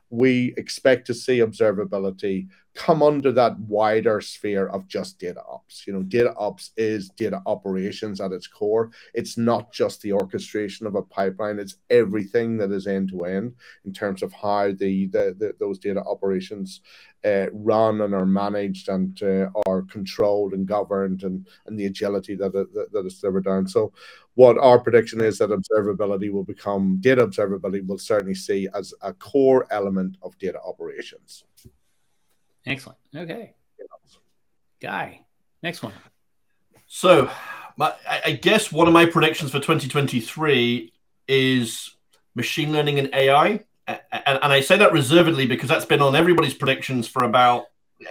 We 0.09 0.55
expect 0.57 1.05
to 1.05 1.13
see 1.13 1.37
observability 1.37 2.47
come 2.73 3.03
under 3.03 3.31
that 3.33 3.59
wider 3.59 4.21
sphere 4.21 4.67
of 4.69 4.87
just 4.87 5.19
data 5.19 5.43
ops. 5.47 5.85
You 5.85 5.93
know, 5.93 6.01
data 6.01 6.33
ops 6.35 6.71
is 6.77 7.09
data 7.09 7.43
operations 7.45 8.19
at 8.19 8.31
its 8.31 8.47
core. 8.47 8.89
It's 9.13 9.37
not 9.37 9.71
just 9.71 10.01
the 10.01 10.13
orchestration 10.13 10.87
of 10.87 10.95
a 10.95 11.03
pipeline, 11.03 11.59
it's 11.59 11.75
everything 11.91 12.57
that 12.57 12.71
is 12.71 12.87
end 12.87 13.09
to 13.09 13.25
end 13.25 13.53
in 13.85 13.93
terms 13.93 14.23
of 14.23 14.33
how 14.33 14.71
the, 14.71 15.05
the, 15.07 15.35
the 15.37 15.53
those 15.59 15.77
data 15.77 16.01
operations 16.01 16.81
uh, 17.23 17.45
run 17.53 18.01
and 18.01 18.13
are 18.13 18.25
managed 18.25 18.89
and 18.89 19.21
uh, 19.21 19.47
are 19.67 19.84
controlled 19.84 20.53
and 20.53 20.65
governed 20.65 21.23
and, 21.23 21.47
and 21.65 21.79
the 21.79 21.86
agility 21.86 22.36
that, 22.36 22.51
that, 22.53 22.89
that 22.91 23.05
is 23.05 23.19
delivered 23.19 23.45
down. 23.45 23.67
So 23.67 23.93
what 24.36 24.57
our 24.57 24.79
prediction 24.79 25.21
is 25.21 25.38
that 25.38 25.49
observability 25.49 26.31
will 26.31 26.43
become 26.43 26.97
data 26.99 27.25
observability 27.25 27.86
will 27.86 27.97
certainly 27.97 28.36
see 28.36 28.67
as 28.73 28.93
a 29.01 29.13
core 29.13 29.67
element 29.71 30.17
of 30.21 30.38
data 30.38 30.60
operations. 30.65 31.43
Excellent. 32.65 32.97
Okay. 33.15 33.53
Guy, 34.79 35.21
next 35.62 35.84
one. 35.84 35.93
So, 36.88 37.29
my, 37.77 37.93
I 38.25 38.31
guess 38.34 38.71
one 38.71 38.88
of 38.88 38.93
my 38.93 39.05
predictions 39.05 39.51
for 39.51 39.60
2023 39.60 40.91
is 41.27 41.95
machine 42.36 42.71
learning 42.73 42.99
and 42.99 43.10
AI. 43.13 43.63
And, 43.87 43.99
and 44.11 44.53
I 44.53 44.61
say 44.61 44.77
that 44.77 44.93
reservedly 44.93 45.45
because 45.45 45.69
that's 45.69 45.85
been 45.85 46.01
on 46.01 46.15
everybody's 46.15 46.53
predictions 46.53 47.07
for 47.07 47.23
about 47.23 47.65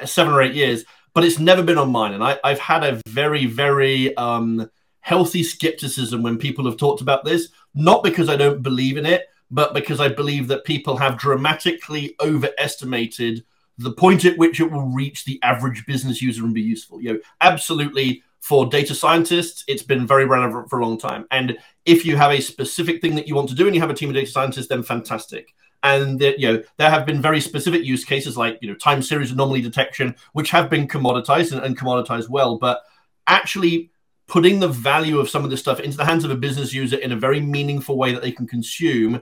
seven 0.05 0.33
or 0.33 0.43
eight 0.43 0.55
years, 0.55 0.85
but 1.15 1.25
it's 1.25 1.39
never 1.39 1.63
been 1.63 1.79
on 1.79 1.91
mine. 1.91 2.13
And 2.13 2.23
I, 2.23 2.39
have 2.45 2.59
had 2.59 2.85
a 2.85 3.01
very, 3.07 3.47
very 3.47 4.17
um, 4.17 4.71
healthy 5.01 5.43
skepticism 5.43 6.23
when 6.23 6.39
people 6.39 6.65
have 6.67 6.77
talked 6.77 7.01
about 7.01 7.25
this, 7.25 7.49
not 7.75 8.03
because 8.03 8.29
I 8.29 8.37
don't 8.37 8.63
believe 8.63 8.97
in 8.97 9.07
it, 9.07 9.27
but 9.51 9.75
because 9.75 10.01
I 10.01 10.09
believe 10.09 10.49
that 10.49 10.65
people 10.65 10.97
have 10.97 11.19
dramatically 11.19 12.15
overestimated 12.21 13.45
the 13.79 13.93
point 13.93 14.25
at 14.25 14.37
which 14.37 14.61
it 14.61 14.71
will 14.71 14.87
reach 14.89 15.25
the 15.25 15.41
average 15.43 15.87
business 15.87 16.21
user 16.21 16.45
and 16.45 16.55
be 16.55 16.61
useful. 16.61 17.01
You 17.01 17.15
know, 17.15 17.21
absolutely 17.41 18.23
for 18.41 18.67
data 18.67 18.95
scientists, 18.95 19.65
it's 19.69 19.83
been 19.83 20.07
very 20.07 20.25
relevant 20.25 20.69
for 20.69 20.79
a 20.79 20.85
long 20.85 20.99
time. 20.99 21.27
And 21.31 21.59
if 21.91 22.07
you 22.07 22.17
have 22.17 22.31
a 22.31 22.41
specific 22.41 23.01
thing 23.01 23.17
that 23.17 23.27
you 23.27 23.35
want 23.35 23.49
to 23.49 23.55
do 23.55 23.67
and 23.67 23.75
you 23.75 23.81
have 23.81 23.91
a 23.91 23.95
team 23.95 24.09
of 24.09 24.15
data 24.15 24.31
scientists, 24.31 24.69
then 24.69 24.85
fantastic. 24.85 25.55
And 25.83 26.21
you 26.21 26.53
know, 26.53 26.63
there 26.77 26.91
have 26.91 27.05
been 27.05 27.21
very 27.21 27.41
specific 27.41 27.83
use 27.83 28.05
cases 28.05 28.37
like 28.37 28.59
you 28.61 28.69
know 28.69 28.77
time 28.77 29.03
series 29.03 29.33
anomaly 29.33 29.63
detection, 29.63 30.15
which 30.33 30.51
have 30.51 30.71
been 30.71 30.87
commoditized 30.87 31.53
and, 31.53 31.65
and 31.65 31.77
commoditized 31.77 32.29
well. 32.29 32.59
But 32.59 32.83
actually 33.27 33.91
putting 34.29 34.61
the 34.61 34.69
value 34.69 35.19
of 35.19 35.29
some 35.29 35.43
of 35.43 35.51
this 35.51 35.59
stuff 35.59 35.81
into 35.81 35.97
the 35.97 36.05
hands 36.05 36.25
of 36.25 36.31
a 36.31 36.37
business 36.37 36.73
user 36.73 36.97
in 36.97 37.11
a 37.11 37.17
very 37.17 37.41
meaningful 37.41 37.97
way 37.97 38.13
that 38.13 38.23
they 38.23 38.31
can 38.31 38.47
consume 38.47 39.21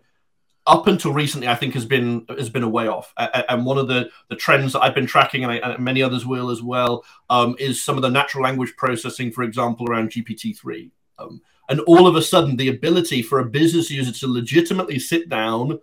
up 0.66 0.86
until 0.86 1.14
recently, 1.14 1.48
I 1.48 1.54
think 1.54 1.72
has 1.72 1.86
been 1.86 2.26
has 2.28 2.50
been 2.50 2.62
a 2.62 2.68
way 2.68 2.86
off. 2.88 3.14
And 3.16 3.64
one 3.64 3.78
of 3.78 3.88
the 3.88 4.10
the 4.28 4.36
trends 4.36 4.74
that 4.74 4.82
I've 4.82 4.94
been 4.94 5.06
tracking, 5.06 5.42
and, 5.44 5.52
I, 5.52 5.56
and 5.56 5.82
many 5.82 6.02
others 6.02 6.26
will 6.26 6.50
as 6.50 6.62
well, 6.62 7.04
um, 7.30 7.56
is 7.58 7.82
some 7.82 7.96
of 7.96 8.02
the 8.02 8.10
natural 8.10 8.44
language 8.44 8.74
processing, 8.76 9.32
for 9.32 9.42
example, 9.42 9.88
around 9.88 10.10
GPT 10.10 10.58
three. 10.58 10.90
Um, 11.18 11.40
and 11.68 11.80
all 11.80 12.06
of 12.06 12.16
a 12.16 12.22
sudden, 12.22 12.56
the 12.56 12.68
ability 12.68 13.22
for 13.22 13.40
a 13.40 13.44
business 13.44 13.90
user 13.90 14.12
to 14.12 14.32
legitimately 14.32 14.98
sit 14.98 15.28
down 15.28 15.78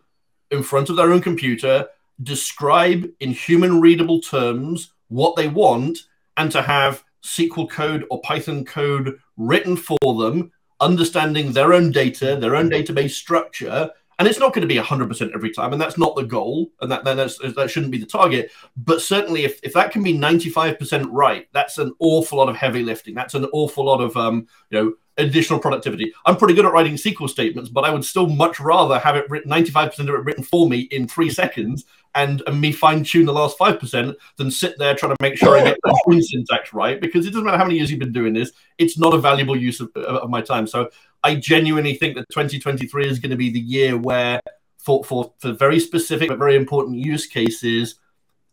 in 0.51 0.63
front 0.63 0.89
of 0.89 0.95
their 0.95 1.11
own 1.11 1.21
computer, 1.21 1.87
describe 2.23 3.07
in 3.19 3.31
human 3.31 3.81
readable 3.81 4.19
terms 4.19 4.91
what 5.09 5.35
they 5.35 5.47
want, 5.47 5.99
and 6.37 6.51
to 6.51 6.61
have 6.61 7.03
SQL 7.23 7.69
code 7.69 8.05
or 8.09 8.21
Python 8.21 8.65
code 8.65 9.19
written 9.37 9.75
for 9.75 9.97
them, 10.01 10.51
understanding 10.79 11.51
their 11.51 11.73
own 11.73 11.91
data, 11.91 12.35
their 12.35 12.55
own 12.55 12.69
database 12.69 13.11
structure, 13.11 13.89
and 14.19 14.27
it's 14.27 14.39
not 14.39 14.53
going 14.53 14.61
to 14.61 14.67
be 14.67 14.79
100% 14.79 15.33
every 15.33 15.51
time 15.51 15.73
and 15.73 15.81
that's 15.81 15.97
not 15.97 16.15
the 16.15 16.23
goal 16.23 16.71
and 16.81 16.91
that 16.91 17.03
that 17.03 17.69
shouldn't 17.69 17.91
be 17.91 17.97
the 17.97 18.05
target. 18.05 18.51
But 18.77 19.01
certainly 19.01 19.45
if, 19.45 19.59
if 19.63 19.73
that 19.73 19.91
can 19.91 20.03
be 20.03 20.13
95% 20.13 21.07
right 21.09 21.47
that's 21.51 21.77
an 21.77 21.93
awful 21.99 22.37
lot 22.37 22.49
of 22.49 22.55
heavy 22.55 22.83
lifting. 22.83 23.13
That's 23.13 23.33
an 23.33 23.45
awful 23.45 23.85
lot 23.85 24.01
of 24.01 24.15
um, 24.17 24.47
you 24.69 24.79
know 24.79 24.93
additional 25.17 25.59
productivity. 25.59 26.13
I'm 26.25 26.35
pretty 26.35 26.53
good 26.53 26.65
at 26.65 26.73
writing 26.73 26.95
sql 26.95 27.29
statements 27.29 27.69
but 27.69 27.85
i 27.85 27.89
would 27.89 28.03
still 28.03 28.27
much 28.27 28.59
rather 28.59 28.99
have 28.99 29.15
it 29.15 29.29
written 29.29 29.49
95% 29.49 29.97
of 29.99 30.09
it 30.09 30.11
written 30.11 30.43
for 30.43 30.67
me 30.67 30.81
in 30.91 31.07
three 31.07 31.29
seconds 31.29 31.85
and, 32.15 32.41
and 32.47 32.59
me 32.59 32.71
fine 32.71 33.03
tune 33.03 33.25
the 33.25 33.33
last 33.33 33.57
5% 33.57 34.15
than 34.37 34.49
sit 34.49 34.77
there 34.79 34.95
trying 34.95 35.15
to 35.15 35.21
make 35.21 35.37
sure 35.37 35.57
I 35.57 35.63
get 35.63 35.77
the 35.83 36.21
syntax 36.21 36.73
right 36.73 36.99
because 36.99 37.27
it 37.27 37.31
doesn't 37.31 37.45
matter 37.45 37.57
how 37.57 37.65
many 37.65 37.75
years 37.75 37.91
you've 37.91 37.99
been 37.99 38.13
doing 38.13 38.33
this, 38.33 38.53
it's 38.77 38.97
not 38.97 39.13
a 39.13 39.17
valuable 39.17 39.55
use 39.55 39.81
of, 39.81 39.91
of 39.95 40.29
my 40.29 40.41
time. 40.41 40.65
So 40.65 40.89
I 41.25 41.33
genuinely 41.33 41.95
think 41.95 42.15
that 42.17 42.29
2023 42.29 43.09
is 43.09 43.17
going 43.17 43.31
to 43.31 43.35
be 43.35 43.49
the 43.49 43.59
year 43.59 43.97
where, 43.97 44.39
for, 44.77 45.03
for, 45.03 45.33
for 45.39 45.53
very 45.53 45.79
specific 45.79 46.29
but 46.29 46.37
very 46.37 46.55
important 46.55 46.99
use 46.99 47.25
cases, 47.25 47.95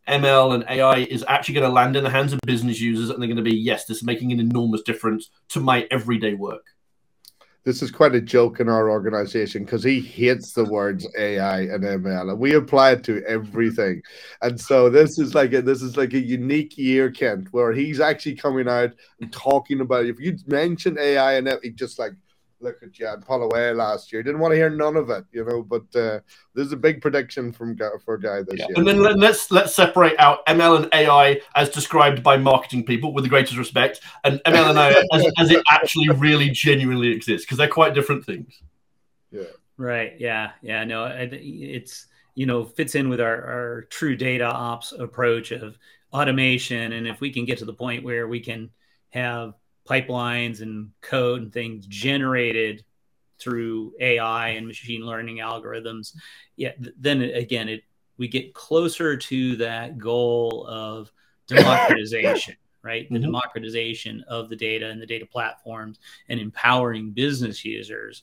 ML 0.09 0.55
and 0.55 0.65
AI 0.67 1.01
is 1.01 1.23
actually 1.29 1.57
going 1.57 1.69
to 1.69 1.73
land 1.73 1.97
in 1.97 2.03
the 2.03 2.09
hands 2.09 2.33
of 2.33 2.41
business 2.47 2.81
users 2.81 3.11
and 3.11 3.21
they're 3.21 3.29
going 3.29 3.37
to 3.37 3.43
be, 3.43 3.55
yes, 3.55 3.85
this 3.85 3.99
is 3.99 4.03
making 4.03 4.33
an 4.33 4.41
enormous 4.41 4.81
difference 4.81 5.29
to 5.51 5.61
my 5.61 5.87
everyday 5.91 6.33
work. 6.33 6.65
This 7.65 7.83
is 7.83 7.91
quite 7.91 8.15
a 8.15 8.23
joke 8.23 8.59
in 8.59 8.71
our 8.71 8.91
organization 8.91 9.65
because 9.65 9.85
he 9.85 10.01
hates 10.01 10.55
the 10.55 10.65
words 10.65 11.07
AI 11.17 11.61
and 11.61 11.85
ML, 11.85 12.31
and 12.31 12.39
we 12.41 12.55
apply 12.55 12.93
it 12.93 13.05
to 13.05 13.23
everything. 13.25 14.03
And 14.41 14.59
so 14.59 14.89
this 14.89 15.19
is 15.19 15.35
like 15.35 15.53
a, 15.53 15.63
this 15.63 15.83
is 15.83 15.97
like 15.97 16.15
a 16.15 16.19
unique 16.19 16.77
year, 16.77 17.11
Kent, 17.11 17.53
where 17.53 17.73
he's 17.73 18.01
actually 18.01 18.35
coming 18.35 18.67
out 18.67 18.93
and 19.21 19.33
talking 19.33 19.81
about. 19.81 20.07
It. 20.07 20.09
If 20.09 20.21
you 20.21 20.37
mention 20.49 20.99
AI 20.99 21.35
and 21.35 21.57
he 21.63 21.71
just 21.71 22.01
like 22.01 22.15
look 22.63 22.83
at 22.83 22.93
Jan 22.93 23.23
Holloway 23.27 23.73
last 23.73 24.13
year. 24.13 24.23
Didn't 24.23 24.41
want 24.41 24.53
to 24.53 24.57
hear 24.57 24.71
none 24.71 24.97
of 24.97 25.11
it, 25.11 25.25
you 25.33 25.45
know. 25.45 25.63
But 25.63 25.95
uh, 25.95 26.21
there's 26.55 26.73
a 26.73 26.77
big 26.77 27.01
prediction 27.01 27.53
from 27.53 27.77
for 28.05 28.17
Guy 28.19 28.43
this 28.43 28.59
yeah. 28.59 28.67
year. 28.69 28.75
And 28.77 28.87
then 28.87 29.03
let, 29.03 29.23
us 29.23 29.51
let's 29.51 29.75
separate 29.75 30.19
out 30.19 30.45
ML 30.47 30.85
and 30.85 30.95
AI 30.95 31.41
as 31.55 31.69
described 31.69 32.23
by 32.23 32.37
marketing 32.37 32.85
people 32.85 33.13
with 33.13 33.25
the 33.25 33.31
greatest 33.31 33.57
respect, 33.57 34.01
and 34.25 34.41
ML 34.47 34.71
and 34.71 34.79
AI 34.79 35.05
as, 35.13 35.33
as 35.39 35.51
it 35.51 35.63
actually 35.71 36.09
really 36.11 36.51
genuinely 36.51 37.09
exists 37.09 37.45
because 37.45 37.59
they're 37.59 37.69
quite 37.69 37.95
different 37.95 38.25
things. 38.25 38.63
Yeah. 39.31 39.43
Right. 39.77 40.13
Yeah. 40.19 40.53
Yeah. 40.63 40.85
No, 40.85 41.07
it's 41.07 42.07
you 42.35 42.47
know 42.47 42.65
fits 42.65 42.95
in 42.95 43.09
with 43.09 43.21
our 43.21 43.45
our 43.45 43.83
true 43.91 44.17
data 44.17 44.47
ops 44.47 44.93
approach 44.93 45.51
of 45.51 45.79
automation, 46.13 46.93
and 46.93 47.07
if 47.07 47.21
we 47.21 47.33
can 47.33 47.45
get 47.45 47.59
to 47.59 47.65
the 47.65 47.73
point 47.73 48.05
where 48.05 48.29
we 48.29 48.41
can 48.41 48.71
have 49.11 49.55
pipelines 49.89 50.63
and 50.63 50.91
code 51.01 51.43
and 51.43 51.53
things 51.53 51.87
generated 51.87 52.85
through 53.39 53.93
AI 54.01 54.51
and 54.51 54.67
machine 54.67 55.03
learning 55.03 55.39
algorithms, 55.39 56.15
yeah, 56.57 56.73
then 56.79 57.23
again, 57.23 57.69
it 57.69 57.83
we 58.19 58.29
get 58.29 58.55
closer 58.55 59.17
to 59.17 59.57
that 59.57 59.99
goal 59.99 60.67
of 60.69 61.11
democratization, 61.49 62.55
right? 62.83 63.09
The 63.09 63.17
mm-hmm. 63.17 63.25
democratization 63.25 64.25
of 64.29 64.49
the 64.49 64.57
data 64.57 64.89
and 64.89 65.01
the 65.01 65.07
data 65.07 65.27
platforms 65.27 65.99
and 66.29 66.39
empowering 66.39 67.11
business 67.11 67.65
users 67.65 68.23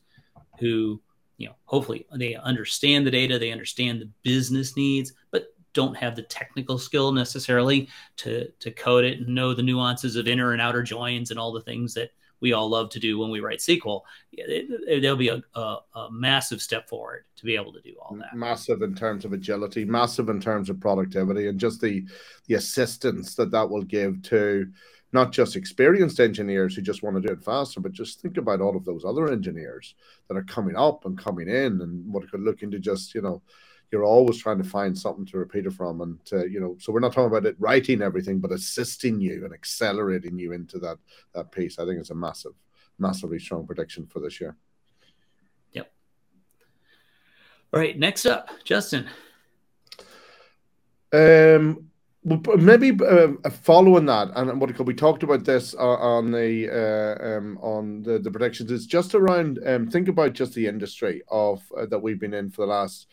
who, 0.60 1.02
you 1.38 1.48
know, 1.48 1.56
hopefully 1.66 2.06
they 2.16 2.36
understand 2.36 3.06
the 3.06 3.12
data, 3.12 3.40
they 3.40 3.52
understand 3.52 4.02
the 4.02 4.10
business 4.24 4.78
needs, 4.78 5.14
but 5.32 5.54
don't 5.74 5.96
have 5.96 6.16
the 6.16 6.24
technical 6.24 6.78
skill 6.78 7.12
necessarily 7.12 7.90
to 8.18 8.48
to 8.60 8.72
code 8.72 9.06
it 9.06 9.20
and 9.20 9.28
know 9.28 9.54
the 9.54 9.64
nuances 9.64 10.16
of 10.16 10.28
inner 10.28 10.54
and 10.54 10.62
outer 10.62 10.84
joins 10.84 11.32
and 11.32 11.40
all 11.40 11.52
the 11.52 11.62
things 11.62 11.94
that 11.94 12.12
we 12.42 12.54
all 12.54 12.70
love 12.70 12.90
to 12.90 13.00
do 13.00 13.20
when 13.20 13.30
we 13.30 13.40
write 13.40 13.60
SQL. 13.60 14.02
It, 14.32 14.70
it, 14.88 15.02
there'll 15.02 15.18
be 15.18 15.30
a, 15.30 15.42
a, 15.56 15.78
a, 15.96 16.12
massive 16.12 16.62
step 16.62 16.88
forward 16.88 17.26
to 17.36 17.46
be 17.46 17.56
able 17.56 17.74
to 17.74 17.82
do 17.82 17.94
all 18.02 18.16
that. 18.18 18.36
Massive 18.36 18.82
in 18.82 18.96
terms 18.96 19.26
of 19.26 19.34
agility, 19.34 19.86
massive 19.86 20.30
in 20.30 20.40
terms 20.40 20.70
of 20.70 20.80
productivity, 20.80 21.48
and 21.48 21.60
just 21.60 21.82
the 21.82 22.06
the 22.48 22.56
assistance 22.56 23.36
that 23.36 23.52
that 23.52 23.70
will 23.70 23.84
give 23.84 24.22
to 24.24 24.68
not 25.12 25.32
just 25.32 25.56
experienced 25.56 26.20
engineers 26.20 26.76
who 26.76 26.82
just 26.82 27.02
want 27.02 27.16
to 27.16 27.22
do 27.22 27.34
it 27.34 27.44
faster, 27.44 27.80
but 27.80 27.92
just 27.92 28.22
think 28.22 28.38
about 28.38 28.62
all 28.62 28.78
of 28.78 28.86
those 28.86 29.04
other 29.04 29.32
engineers 29.32 29.96
that 30.28 30.38
are 30.38 30.44
coming 30.44 30.76
up 30.76 31.06
and 31.06 31.18
coming 31.18 31.48
in 31.48 31.82
and 31.82 32.14
what 32.14 32.30
could 32.30 32.42
look 32.42 32.62
into 32.62 32.80
just 32.80 33.16
you 33.16 33.22
know 33.22 33.42
you're 33.92 34.04
always 34.04 34.38
trying 34.38 34.58
to 34.58 34.64
find 34.64 34.98
something 34.98 35.26
to 35.26 35.38
repeat 35.38 35.66
it 35.66 35.74
from 35.74 36.02
and 36.02 36.20
uh, 36.34 36.46
you 36.46 36.60
know 36.60 36.76
so 36.80 36.92
we're 36.92 37.00
not 37.00 37.14
talking 37.14 37.28
about 37.28 37.46
it 37.46 37.56
writing 37.60 38.02
everything 38.02 38.40
but 38.40 38.52
assisting 38.52 39.20
you 39.20 39.46
and 39.46 39.54
accelerating 39.54 40.38
you 40.38 40.52
into 40.52 40.80
that 40.80 40.98
that 41.34 41.52
piece. 41.52 41.80
I 41.80 41.86
think 41.86 42.00
it's 42.00 42.12
a 42.12 42.16
massive 42.16 42.54
massively 42.98 43.40
strong 43.40 43.66
prediction 43.66 44.06
for 44.06 44.20
this 44.20 44.40
year. 44.40 44.56
Yep. 45.74 45.92
All 47.74 47.80
right 47.80 47.98
next 47.98 48.26
up 48.26 48.50
justin. 48.64 49.08
Um 51.12 51.90
maybe 52.24 52.92
uh, 53.04 53.50
following 53.50 54.06
that 54.06 54.30
and 54.36 54.60
what 54.60 54.86
we 54.86 54.94
talked 54.94 55.24
about 55.24 55.46
this 55.46 55.74
uh, 55.74 55.78
on 55.78 56.32
the 56.32 56.70
uh, 56.70 57.38
um, 57.38 57.58
on 57.62 58.04
the, 58.04 58.20
the 58.20 58.30
predictions 58.30 58.72
is 58.72 58.86
just 58.86 59.16
around 59.16 59.60
um, 59.66 59.90
think 59.90 60.10
about 60.10 60.34
just 60.34 60.54
the 60.54 60.68
industry 60.68 61.22
of 61.30 61.64
uh, 61.78 61.86
that 61.86 62.00
we've 62.00 62.20
been 62.20 62.34
in 62.34 62.50
for 62.52 62.64
the 62.64 62.72
last 62.72 63.08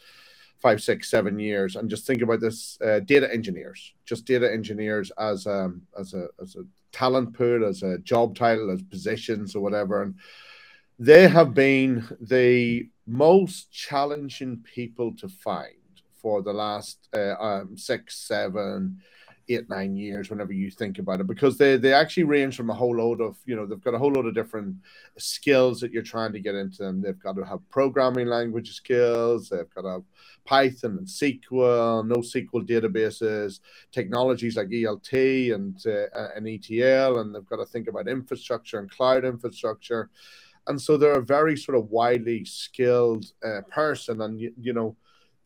five, 0.58 0.82
six, 0.82 1.10
seven 1.10 1.38
years, 1.38 1.76
and 1.76 1.90
just 1.90 2.06
think 2.06 2.22
about 2.22 2.40
this: 2.40 2.78
uh, 2.80 3.00
data 3.00 3.32
engineers, 3.32 3.92
just 4.04 4.24
data 4.24 4.52
engineers 4.52 5.10
as 5.18 5.46
um 5.46 5.82
as 5.98 6.14
a 6.14 6.28
as 6.40 6.56
a 6.56 6.64
talent 6.92 7.34
pool, 7.34 7.64
as 7.64 7.82
a 7.82 7.98
job 7.98 8.36
title, 8.36 8.70
as 8.70 8.82
positions 8.82 9.54
or 9.54 9.60
whatever, 9.60 10.02
and 10.02 10.14
they 10.98 11.28
have 11.28 11.52
been 11.52 12.06
the 12.20 12.88
most 13.06 13.70
challenging 13.70 14.56
people 14.74 15.14
to 15.14 15.28
find 15.28 15.74
for 16.20 16.42
the 16.42 16.52
last 16.52 17.08
uh, 17.14 17.34
um, 17.38 17.76
six, 17.76 18.16
seven, 18.18 19.00
eight 19.48 19.68
nine 19.68 19.96
years 19.96 20.30
whenever 20.30 20.52
you 20.52 20.70
think 20.70 20.98
about 20.98 21.20
it 21.20 21.26
because 21.26 21.56
they 21.56 21.76
they 21.76 21.92
actually 21.92 22.24
range 22.24 22.56
from 22.56 22.70
a 22.70 22.74
whole 22.74 22.96
load 22.96 23.20
of 23.20 23.36
you 23.46 23.54
know 23.54 23.66
they've 23.66 23.82
got 23.82 23.94
a 23.94 23.98
whole 23.98 24.12
load 24.12 24.26
of 24.26 24.34
different 24.34 24.74
skills 25.18 25.80
that 25.80 25.92
you're 25.92 26.02
trying 26.02 26.32
to 26.32 26.40
get 26.40 26.54
into 26.54 26.82
them. 26.82 27.00
They've 27.00 27.18
got 27.18 27.36
to 27.36 27.44
have 27.44 27.68
programming 27.70 28.26
language 28.26 28.72
skills 28.72 29.48
they've 29.48 29.72
got 29.74 29.82
to 29.82 29.90
have 29.90 30.02
python 30.44 30.98
and 30.98 31.06
sql 31.06 32.04
NoSQL 32.06 32.66
databases 32.66 33.60
technologies 33.92 34.56
like 34.56 34.68
elt 34.72 35.12
and 35.12 35.76
uh, 35.86 36.28
and 36.34 36.48
etl 36.48 37.18
and 37.20 37.34
they've 37.34 37.46
got 37.46 37.56
to 37.56 37.66
think 37.66 37.88
about 37.88 38.08
infrastructure 38.08 38.78
and 38.78 38.90
cloud 38.90 39.24
infrastructure. 39.24 40.10
And 40.68 40.80
so 40.80 40.96
they're 40.96 41.20
a 41.20 41.24
very 41.24 41.56
sort 41.56 41.78
of 41.78 41.90
widely 41.90 42.44
skilled 42.44 43.26
uh, 43.44 43.60
person 43.70 44.20
and 44.22 44.40
you, 44.40 44.52
you 44.60 44.72
know 44.72 44.96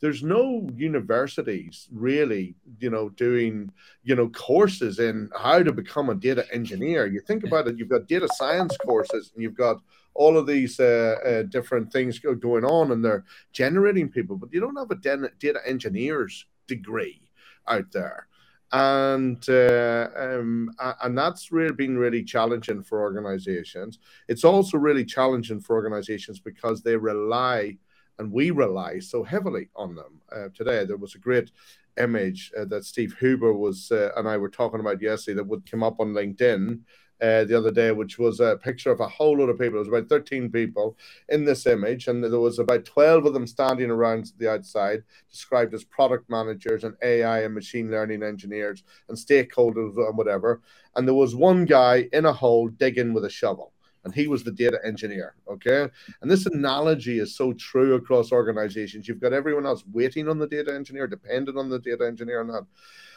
there's 0.00 0.22
no 0.22 0.66
universities 0.74 1.88
really, 1.92 2.54
you 2.78 2.90
know, 2.90 3.10
doing, 3.10 3.70
you 4.02 4.14
know, 4.14 4.28
courses 4.30 4.98
in 4.98 5.30
how 5.38 5.62
to 5.62 5.72
become 5.72 6.08
a 6.08 6.14
data 6.14 6.46
engineer. 6.52 7.06
You 7.06 7.20
think 7.20 7.44
about 7.44 7.68
it, 7.68 7.78
you've 7.78 7.90
got 7.90 8.08
data 8.08 8.28
science 8.34 8.76
courses 8.78 9.32
and 9.34 9.42
you've 9.42 9.56
got 9.56 9.82
all 10.14 10.36
of 10.38 10.46
these 10.46 10.80
uh, 10.80 11.16
uh, 11.24 11.42
different 11.44 11.92
things 11.92 12.18
going 12.18 12.64
on 12.64 12.92
and 12.92 13.04
they're 13.04 13.24
generating 13.52 14.08
people, 14.08 14.36
but 14.36 14.52
you 14.52 14.60
don't 14.60 14.76
have 14.76 14.90
a 14.90 15.28
data 15.38 15.60
engineer's 15.66 16.46
degree 16.66 17.20
out 17.68 17.92
there. 17.92 18.26
And 18.72 19.44
uh, 19.48 20.08
um, 20.16 20.70
and 21.02 21.18
that's 21.18 21.50
really 21.50 21.72
been 21.74 21.98
really 21.98 22.22
challenging 22.22 22.84
for 22.84 23.00
organizations. 23.00 23.98
It's 24.28 24.44
also 24.44 24.78
really 24.78 25.04
challenging 25.04 25.60
for 25.60 25.74
organizations 25.74 26.38
because 26.38 26.80
they 26.80 26.96
rely 26.96 27.78
and 28.20 28.30
we 28.30 28.50
rely 28.50 28.98
so 28.98 29.24
heavily 29.24 29.70
on 29.74 29.94
them. 29.94 30.20
Uh, 30.30 30.48
today, 30.54 30.84
there 30.84 30.98
was 30.98 31.14
a 31.14 31.18
great 31.18 31.50
image 31.98 32.52
uh, 32.56 32.66
that 32.66 32.84
Steve 32.84 33.16
Huber 33.18 33.54
was 33.54 33.90
uh, 33.90 34.10
and 34.14 34.28
I 34.28 34.36
were 34.36 34.50
talking 34.50 34.78
about 34.78 35.00
yesterday 35.00 35.36
that 35.36 35.46
would 35.46 35.68
come 35.68 35.82
up 35.82 35.98
on 35.98 36.12
LinkedIn 36.12 36.80
uh, 37.22 37.44
the 37.44 37.56
other 37.56 37.70
day, 37.70 37.92
which 37.92 38.18
was 38.18 38.40
a 38.40 38.58
picture 38.62 38.90
of 38.90 39.00
a 39.00 39.08
whole 39.08 39.38
lot 39.38 39.48
of 39.48 39.58
people. 39.58 39.76
It 39.76 39.80
was 39.80 39.88
about 39.88 40.08
13 40.10 40.50
people 40.50 40.98
in 41.30 41.46
this 41.46 41.66
image, 41.66 42.08
and 42.08 42.22
there 42.22 42.38
was 42.38 42.58
about 42.58 42.84
12 42.84 43.24
of 43.24 43.32
them 43.32 43.46
standing 43.46 43.90
around 43.90 44.32
the 44.36 44.50
outside, 44.50 45.02
described 45.30 45.72
as 45.72 45.84
product 45.84 46.28
managers 46.28 46.84
and 46.84 46.96
AI 47.02 47.40
and 47.40 47.54
machine 47.54 47.90
learning 47.90 48.22
engineers 48.22 48.84
and 49.08 49.16
stakeholders 49.16 49.96
and 49.96 50.16
whatever. 50.16 50.60
And 50.94 51.08
there 51.08 51.14
was 51.14 51.34
one 51.34 51.64
guy 51.64 52.08
in 52.12 52.26
a 52.26 52.32
hole 52.34 52.68
digging 52.68 53.14
with 53.14 53.24
a 53.24 53.30
shovel 53.30 53.72
and 54.04 54.14
he 54.14 54.28
was 54.28 54.42
the 54.42 54.52
data 54.52 54.78
engineer. 54.84 55.34
Okay. 55.48 55.88
And 56.22 56.30
this 56.30 56.46
analogy 56.46 57.18
is 57.18 57.36
so 57.36 57.52
true 57.52 57.94
across 57.94 58.32
organizations. 58.32 59.06
You've 59.06 59.20
got 59.20 59.32
everyone 59.32 59.66
else 59.66 59.84
waiting 59.92 60.28
on 60.28 60.38
the 60.38 60.46
data 60.46 60.74
engineer, 60.74 61.06
dependent 61.06 61.58
on 61.58 61.68
the 61.68 61.78
data 61.78 62.06
engineer, 62.06 62.40
and 62.40 62.50
that. 62.50 62.66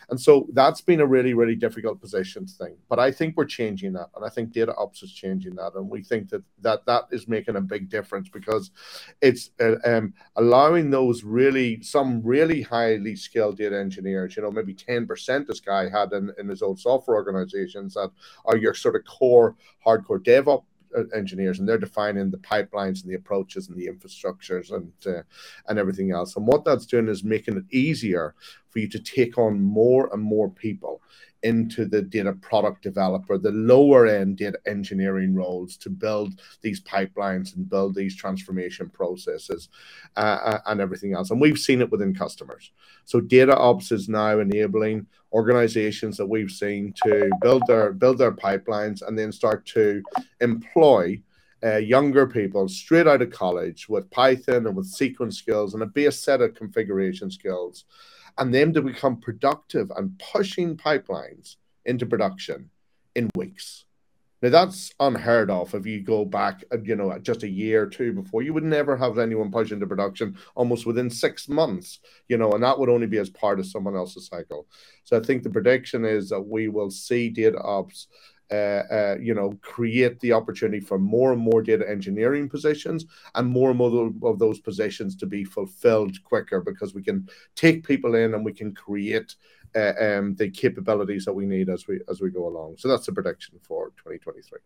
And 0.10 0.20
so 0.20 0.48
that's 0.54 0.82
been 0.82 1.00
a 1.00 1.06
really, 1.06 1.34
really 1.34 1.56
difficult 1.56 2.02
position 2.02 2.46
thing. 2.46 2.76
But 2.90 3.00
I 3.00 3.10
think 3.10 3.38
we're 3.38 3.46
changing 3.46 3.94
that. 3.94 4.10
And 4.16 4.26
I 4.26 4.30
think 4.30 4.52
data 4.52 4.76
ops 4.76 5.02
is 5.02 5.14
changing 5.14 5.56
that. 5.56 5.76
And 5.76 5.90
we 5.90 6.04
think 6.04 6.30
that 6.30 6.44
that, 6.62 6.86
that 6.86 7.06
is 7.12 7.30
making 7.30 7.56
a 7.56 7.62
big 7.62 7.90
difference 7.90 8.28
because 8.28 8.72
it's 9.22 9.52
uh, 9.62 9.76
um, 9.86 10.14
allowing 10.36 10.90
those 10.90 11.24
really, 11.24 11.82
some 11.82 12.22
really 12.22 12.62
highly 12.62 13.16
skilled 13.16 13.58
data 13.58 13.80
engineers, 13.80 14.36
you 14.36 14.44
know, 14.44 14.52
maybe 14.52 14.74
10% 14.74 15.48
this 15.48 15.62
guy 15.62 15.90
had 15.90 16.12
in, 16.12 16.32
in 16.38 16.50
his 16.50 16.62
old 16.62 16.80
software 16.80 17.16
organizations 17.16 17.94
that 17.94 18.12
are 18.46 18.58
your 18.58 18.74
sort 18.74 18.96
of 18.96 19.06
core 19.06 19.56
hardcore 19.86 20.20
DevOps 20.20 20.66
engineers, 21.16 21.60
and 21.60 21.68
they're 21.68 21.78
defining 21.78 22.32
the 22.32 22.38
pipelines 22.38 23.02
and 23.02 23.12
the 23.12 23.16
approaches 23.16 23.70
and 23.70 23.78
the 23.78 23.88
infrastructures 23.88 24.72
and 24.72 24.92
uh, 25.06 25.24
and 25.68 25.80
everything 25.80 26.12
else. 26.12 26.36
And 26.36 26.48
what 26.48 26.66
that's 26.66 26.86
doing 26.86 27.08
is 27.08 27.24
making 27.24 27.58
it 27.58 27.66
easier 27.72 28.36
for 28.70 28.80
you 28.80 28.88
to 28.90 29.00
take 29.00 29.38
on 29.38 29.62
more 29.62 30.10
and 30.14 30.22
more 30.22 30.50
people 30.50 31.02
into 31.44 31.86
the 31.86 32.02
data 32.02 32.34
product 32.34 32.82
developer, 32.82 33.38
the 33.38 33.52
lower 33.52 34.08
end 34.08 34.38
data 34.38 34.58
engineering 34.66 35.36
roles 35.36 35.78
to 35.78 35.90
build 35.90 36.40
these 36.62 36.82
pipelines 36.82 37.56
and 37.56 37.70
build 37.70 37.96
these 37.96 38.16
transformation 38.16 38.90
processes 38.90 39.70
uh, 40.16 40.20
uh 40.20 40.60
and 40.68 40.82
everything 40.82 41.14
else. 41.14 41.32
And 41.32 41.40
we've 41.40 41.60
seen 41.60 41.82
it 41.82 41.92
within 41.92 42.16
customers. 42.16 42.72
So 43.06 43.20
data 43.20 43.56
ops 43.56 43.92
is 43.92 44.10
now 44.10 44.40
enabling 44.40 45.06
organizations 45.34 46.18
that 46.18 46.26
we've 46.26 46.52
seen 46.52 46.94
to 47.04 47.30
build 47.42 47.64
their 47.68 47.92
build 47.92 48.18
their 48.18 48.32
pipelines 48.32 49.02
and 49.06 49.18
then 49.18 49.32
start 49.32 49.66
to 49.68 50.02
employ 50.40 51.22
uh, 51.64 51.78
younger 51.78 52.28
people 52.28 52.68
straight 52.68 53.08
out 53.08 53.22
of 53.22 53.32
college 53.32 53.88
with 53.88 54.10
Python 54.12 54.68
and 54.68 54.76
with 54.76 54.94
SQL 54.94 55.34
skills 55.34 55.74
and 55.74 55.84
a 55.84 55.88
base 55.88 56.20
set 56.20 56.42
of 56.42 56.56
configuration 56.56 57.32
skills, 57.32 57.86
and 58.38 58.54
them 58.54 58.74
to 58.74 58.82
become 58.82 59.18
productive 59.18 59.92
and 59.96 60.20
pushing 60.34 60.76
pipelines 60.78 61.56
into 61.86 62.06
production 62.06 62.70
in 63.16 63.30
weeks. 63.36 63.86
Now 64.42 64.50
that's 64.50 64.94
unheard 65.00 65.50
of. 65.50 65.74
If 65.74 65.86
you 65.86 66.02
go 66.02 66.26
back, 66.26 66.66
uh, 66.70 66.78
you 66.84 66.98
know, 66.98 67.18
just 67.20 67.44
a 67.44 67.50
year 67.50 67.84
or 67.84 67.88
two 67.88 68.12
before, 68.12 68.42
you 68.42 68.54
would 68.54 68.66
never 68.66 68.98
have 68.98 69.18
anyone 69.18 69.52
push 69.52 69.72
into 69.72 69.88
production 69.88 70.38
almost 70.54 70.86
within 70.86 71.10
six 71.10 71.48
months, 71.48 72.00
you 72.28 72.38
know, 72.38 72.52
and 72.52 72.62
that 72.62 72.78
would 72.78 72.90
only 72.90 73.08
be 73.08 73.20
as 73.20 73.30
part 73.30 73.58
of 73.58 73.66
someone 73.66 73.96
else's 73.96 74.28
cycle. 74.28 74.68
So 75.06 75.16
I 75.16 75.22
think 75.22 75.44
the 75.44 75.50
prediction 75.50 76.04
is 76.04 76.28
that 76.28 76.42
we 76.42 76.68
will 76.68 76.92
see 76.92 77.30
data 77.30 77.62
ops 77.62 78.08
uh, 78.52 78.84
uh, 78.92 79.18
you 79.20 79.34
know, 79.34 79.58
create 79.62 80.20
the 80.20 80.34
opportunity 80.34 80.80
for 80.80 81.00
more 81.00 81.34
and 81.34 81.42
more 81.42 81.62
data 81.62 81.90
engineering 81.90 82.50
positions 82.50 83.06
and 83.36 83.48
more 83.48 83.70
and 83.70 83.78
more 83.78 84.12
of 84.24 84.40
those 84.40 84.60
positions 84.60 85.16
to 85.16 85.26
be 85.26 85.44
fulfilled 85.44 86.22
quicker 86.24 86.62
because 86.62 86.94
we 86.94 87.02
can 87.02 87.28
take 87.56 87.86
people 87.86 88.16
in 88.16 88.34
and 88.34 88.46
we 88.46 88.54
can 88.54 88.74
create 88.74 89.36
uh, 89.76 89.94
um, 90.00 90.36
the 90.36 90.50
capabilities 90.50 91.26
that 91.26 91.34
we 91.34 91.46
need 91.46 91.70
as 91.70 91.88
we 91.88 92.00
as 92.10 92.22
we 92.22 92.30
go 92.30 92.48
along. 92.48 92.76
So 92.78 92.88
that's 92.88 93.06
the 93.06 93.14
prediction 93.14 93.60
for 93.62 93.90
2023. 93.98 94.60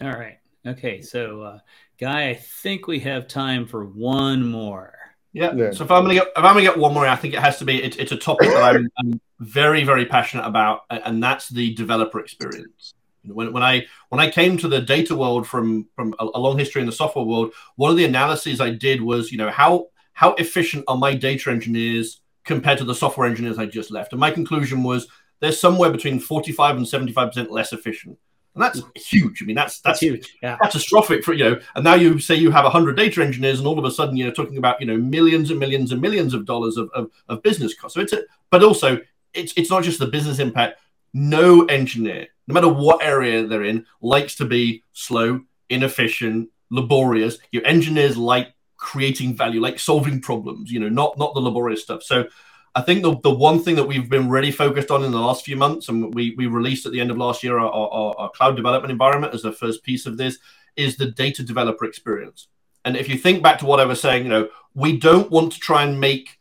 All 0.00 0.18
right. 0.18 0.38
Okay. 0.66 1.00
So, 1.02 1.42
uh, 1.42 1.58
Guy, 1.98 2.30
I 2.30 2.34
think 2.34 2.86
we 2.86 3.00
have 3.00 3.28
time 3.28 3.66
for 3.66 3.84
one 3.84 4.48
more. 4.48 5.13
Yeah. 5.34 5.52
yeah. 5.54 5.70
So 5.72 5.84
if 5.84 5.90
I'm 5.90 6.04
gonna 6.04 6.14
get 6.14 6.28
if 6.28 6.36
I'm 6.36 6.54
gonna 6.54 6.62
get 6.62 6.78
one 6.78 6.94
more, 6.94 7.06
I 7.06 7.16
think 7.16 7.34
it 7.34 7.40
has 7.40 7.58
to 7.58 7.64
be 7.64 7.82
it, 7.82 7.98
it's 7.98 8.12
a 8.12 8.16
topic 8.16 8.48
that 8.48 8.62
I'm, 8.62 8.88
I'm, 8.98 9.20
very 9.40 9.82
very 9.82 10.06
passionate 10.06 10.46
about, 10.46 10.82
and 10.88 11.22
that's 11.22 11.48
the 11.48 11.74
developer 11.74 12.20
experience. 12.20 12.94
When, 13.24 13.52
when 13.52 13.62
I 13.62 13.86
when 14.10 14.20
I 14.20 14.30
came 14.30 14.56
to 14.58 14.68
the 14.68 14.80
data 14.80 15.16
world 15.16 15.46
from 15.46 15.88
from 15.96 16.14
a, 16.20 16.24
long 16.24 16.56
history 16.56 16.80
in 16.80 16.86
the 16.86 16.92
software 16.92 17.24
world, 17.24 17.52
one 17.74 17.90
of 17.90 17.96
the 17.96 18.04
analyses 18.04 18.60
I 18.60 18.70
did 18.70 19.02
was 19.02 19.32
you 19.32 19.38
know 19.38 19.50
how 19.50 19.88
how 20.12 20.34
efficient 20.34 20.84
are 20.86 20.96
my 20.96 21.14
data 21.14 21.50
engineers 21.50 22.20
compared 22.44 22.78
to 22.78 22.84
the 22.84 22.94
software 22.94 23.26
engineers 23.26 23.58
I 23.58 23.66
just 23.66 23.90
left, 23.90 24.12
and 24.12 24.20
my 24.20 24.30
conclusion 24.30 24.84
was 24.84 25.08
they're 25.40 25.52
somewhere 25.52 25.90
between 25.90 26.20
45 26.20 26.76
and 26.76 26.88
75 26.88 27.28
percent 27.28 27.50
less 27.50 27.72
efficient 27.72 28.18
and 28.54 28.62
that's 28.62 28.80
huge. 28.94 29.42
I 29.42 29.46
mean, 29.46 29.56
that's 29.56 29.80
that's, 29.80 30.00
that's 30.00 30.00
huge, 30.00 30.36
yeah. 30.42 30.56
catastrophic 30.62 31.24
for 31.24 31.32
you 31.32 31.44
know. 31.44 31.60
And 31.74 31.82
now 31.82 31.94
you 31.94 32.18
say 32.20 32.36
you 32.36 32.50
have 32.52 32.64
hundred 32.70 32.96
data 32.96 33.22
engineers, 33.22 33.58
and 33.58 33.66
all 33.66 33.78
of 33.78 33.84
a 33.84 33.90
sudden 33.90 34.16
you're 34.16 34.32
talking 34.32 34.58
about 34.58 34.80
you 34.80 34.86
know 34.86 34.96
millions 34.96 35.50
and 35.50 35.58
millions 35.58 35.90
and 35.90 36.00
millions 36.00 36.34
of 36.34 36.44
dollars 36.44 36.76
of, 36.76 36.88
of, 36.94 37.10
of 37.28 37.42
business 37.42 37.74
costs. 37.74 37.96
So 37.96 38.00
it's 38.00 38.12
a, 38.12 38.22
but 38.50 38.62
also 38.62 38.98
it's 39.32 39.52
it's 39.56 39.70
not 39.70 39.82
just 39.82 39.98
the 39.98 40.06
business 40.06 40.38
impact. 40.38 40.80
No 41.12 41.64
engineer, 41.66 42.28
no 42.46 42.54
matter 42.54 42.68
what 42.68 43.02
area 43.02 43.46
they're 43.46 43.64
in, 43.64 43.86
likes 44.00 44.36
to 44.36 44.44
be 44.44 44.82
slow, 44.92 45.40
inefficient, 45.68 46.48
laborious. 46.70 47.38
Your 47.50 47.66
engineers 47.66 48.16
like 48.16 48.52
creating 48.76 49.36
value, 49.36 49.60
like 49.60 49.78
solving 49.78 50.20
problems. 50.20 50.70
You 50.70 50.78
know, 50.78 50.88
not 50.88 51.18
not 51.18 51.34
the 51.34 51.40
laborious 51.40 51.82
stuff. 51.82 52.04
So 52.04 52.26
I 52.76 52.82
think 52.82 53.02
the, 53.02 53.16
the 53.20 53.30
one 53.30 53.60
thing 53.60 53.76
that 53.76 53.84
we've 53.84 54.08
been 54.08 54.28
really 54.28 54.50
focused 54.50 54.90
on 54.90 55.04
in 55.04 55.12
the 55.12 55.20
last 55.20 55.44
few 55.44 55.56
months, 55.56 55.88
and 55.88 56.12
we, 56.12 56.34
we 56.36 56.46
released 56.46 56.86
at 56.86 56.92
the 56.92 57.00
end 57.00 57.10
of 57.10 57.16
last 57.16 57.44
year 57.44 57.58
our, 57.58 57.70
our, 57.70 58.14
our 58.18 58.30
cloud 58.30 58.56
development 58.56 58.90
environment 58.90 59.32
as 59.32 59.42
the 59.42 59.52
first 59.52 59.84
piece 59.84 60.06
of 60.06 60.16
this, 60.16 60.38
is 60.76 60.96
the 60.96 61.06
data 61.06 61.44
developer 61.44 61.84
experience. 61.84 62.48
And 62.84 62.96
if 62.96 63.08
you 63.08 63.16
think 63.16 63.42
back 63.42 63.58
to 63.60 63.66
what 63.66 63.78
I 63.78 63.84
was 63.84 64.00
saying, 64.00 64.24
you 64.24 64.28
know, 64.28 64.48
we 64.74 64.98
don't 64.98 65.30
want 65.30 65.52
to 65.52 65.60
try 65.60 65.84
and 65.84 66.00
make 66.00 66.38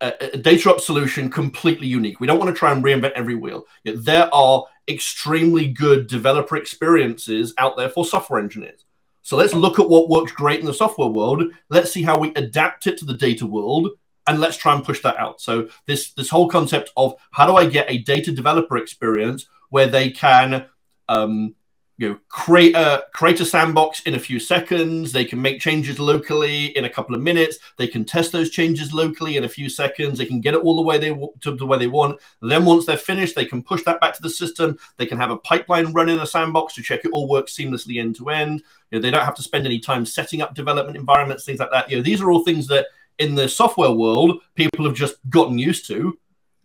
a, 0.00 0.14
a 0.32 0.38
data 0.38 0.70
ops 0.70 0.86
solution 0.86 1.30
completely 1.30 1.86
unique. 1.86 2.20
We 2.20 2.26
don't 2.26 2.38
want 2.38 2.48
to 2.48 2.58
try 2.58 2.72
and 2.72 2.82
reinvent 2.82 3.12
every 3.12 3.34
wheel. 3.34 3.66
There 3.84 4.34
are 4.34 4.64
extremely 4.88 5.68
good 5.68 6.06
developer 6.06 6.56
experiences 6.56 7.52
out 7.58 7.76
there 7.76 7.90
for 7.90 8.04
software 8.04 8.40
engineers. 8.40 8.84
So 9.22 9.36
let's 9.36 9.54
look 9.54 9.78
at 9.78 9.88
what 9.88 10.08
works 10.08 10.32
great 10.32 10.60
in 10.60 10.66
the 10.66 10.72
software 10.72 11.08
world. 11.08 11.42
Let's 11.68 11.92
see 11.92 12.02
how 12.02 12.18
we 12.18 12.32
adapt 12.34 12.86
it 12.86 12.96
to 12.98 13.04
the 13.04 13.14
data 13.14 13.44
world 13.44 13.90
and 14.26 14.40
let's 14.40 14.56
try 14.56 14.74
and 14.74 14.84
push 14.84 15.00
that 15.02 15.16
out. 15.16 15.40
So 15.40 15.68
this 15.86 16.12
this 16.12 16.30
whole 16.30 16.48
concept 16.48 16.90
of 16.96 17.14
how 17.30 17.46
do 17.46 17.56
I 17.56 17.66
get 17.66 17.90
a 17.90 17.98
data 17.98 18.32
developer 18.32 18.76
experience 18.76 19.46
where 19.70 19.86
they 19.86 20.10
can 20.10 20.66
um, 21.08 21.54
you 21.98 22.08
know 22.08 22.18
create 22.28 22.74
a 22.74 23.04
create 23.14 23.40
a 23.40 23.44
sandbox 23.44 24.00
in 24.00 24.14
a 24.14 24.18
few 24.18 24.38
seconds. 24.38 25.12
They 25.12 25.24
can 25.24 25.40
make 25.40 25.60
changes 25.60 25.98
locally 25.98 26.76
in 26.76 26.84
a 26.84 26.90
couple 26.90 27.14
of 27.14 27.22
minutes. 27.22 27.58
They 27.78 27.86
can 27.86 28.04
test 28.04 28.32
those 28.32 28.50
changes 28.50 28.92
locally 28.92 29.36
in 29.36 29.44
a 29.44 29.48
few 29.48 29.68
seconds. 29.68 30.18
They 30.18 30.26
can 30.26 30.40
get 30.40 30.54
it 30.54 30.60
all 30.60 30.76
the 30.76 30.82
way 30.82 30.98
they 30.98 31.10
to 31.40 31.56
the 31.56 31.66
way 31.66 31.78
they 31.78 31.86
want. 31.86 32.20
Then 32.42 32.64
once 32.64 32.84
they're 32.84 32.96
finished 32.96 33.34
they 33.34 33.46
can 33.46 33.62
push 33.62 33.82
that 33.84 34.00
back 34.00 34.14
to 34.14 34.22
the 34.22 34.30
system. 34.30 34.78
They 34.96 35.06
can 35.06 35.18
have 35.18 35.30
a 35.30 35.38
pipeline 35.38 35.92
run 35.92 36.08
in 36.08 36.18
a 36.18 36.26
sandbox 36.26 36.74
to 36.74 36.82
check 36.82 37.04
it 37.04 37.12
all 37.12 37.28
works 37.28 37.56
seamlessly 37.56 37.98
end 38.00 38.16
to 38.16 38.28
end. 38.28 38.62
You 38.90 38.98
know, 38.98 39.02
they 39.02 39.10
don't 39.10 39.24
have 39.24 39.36
to 39.36 39.42
spend 39.42 39.66
any 39.66 39.78
time 39.78 40.04
setting 40.04 40.42
up 40.42 40.54
development 40.54 40.96
environments 40.96 41.44
things 41.44 41.60
like 41.60 41.70
that. 41.70 41.90
You 41.90 41.96
know 41.96 42.02
these 42.02 42.20
are 42.20 42.30
all 42.30 42.44
things 42.44 42.66
that 42.66 42.86
in 43.18 43.34
the 43.34 43.48
software 43.48 43.90
world, 43.90 44.42
people 44.54 44.84
have 44.84 44.94
just 44.94 45.16
gotten 45.30 45.58
used 45.58 45.86
to. 45.88 46.18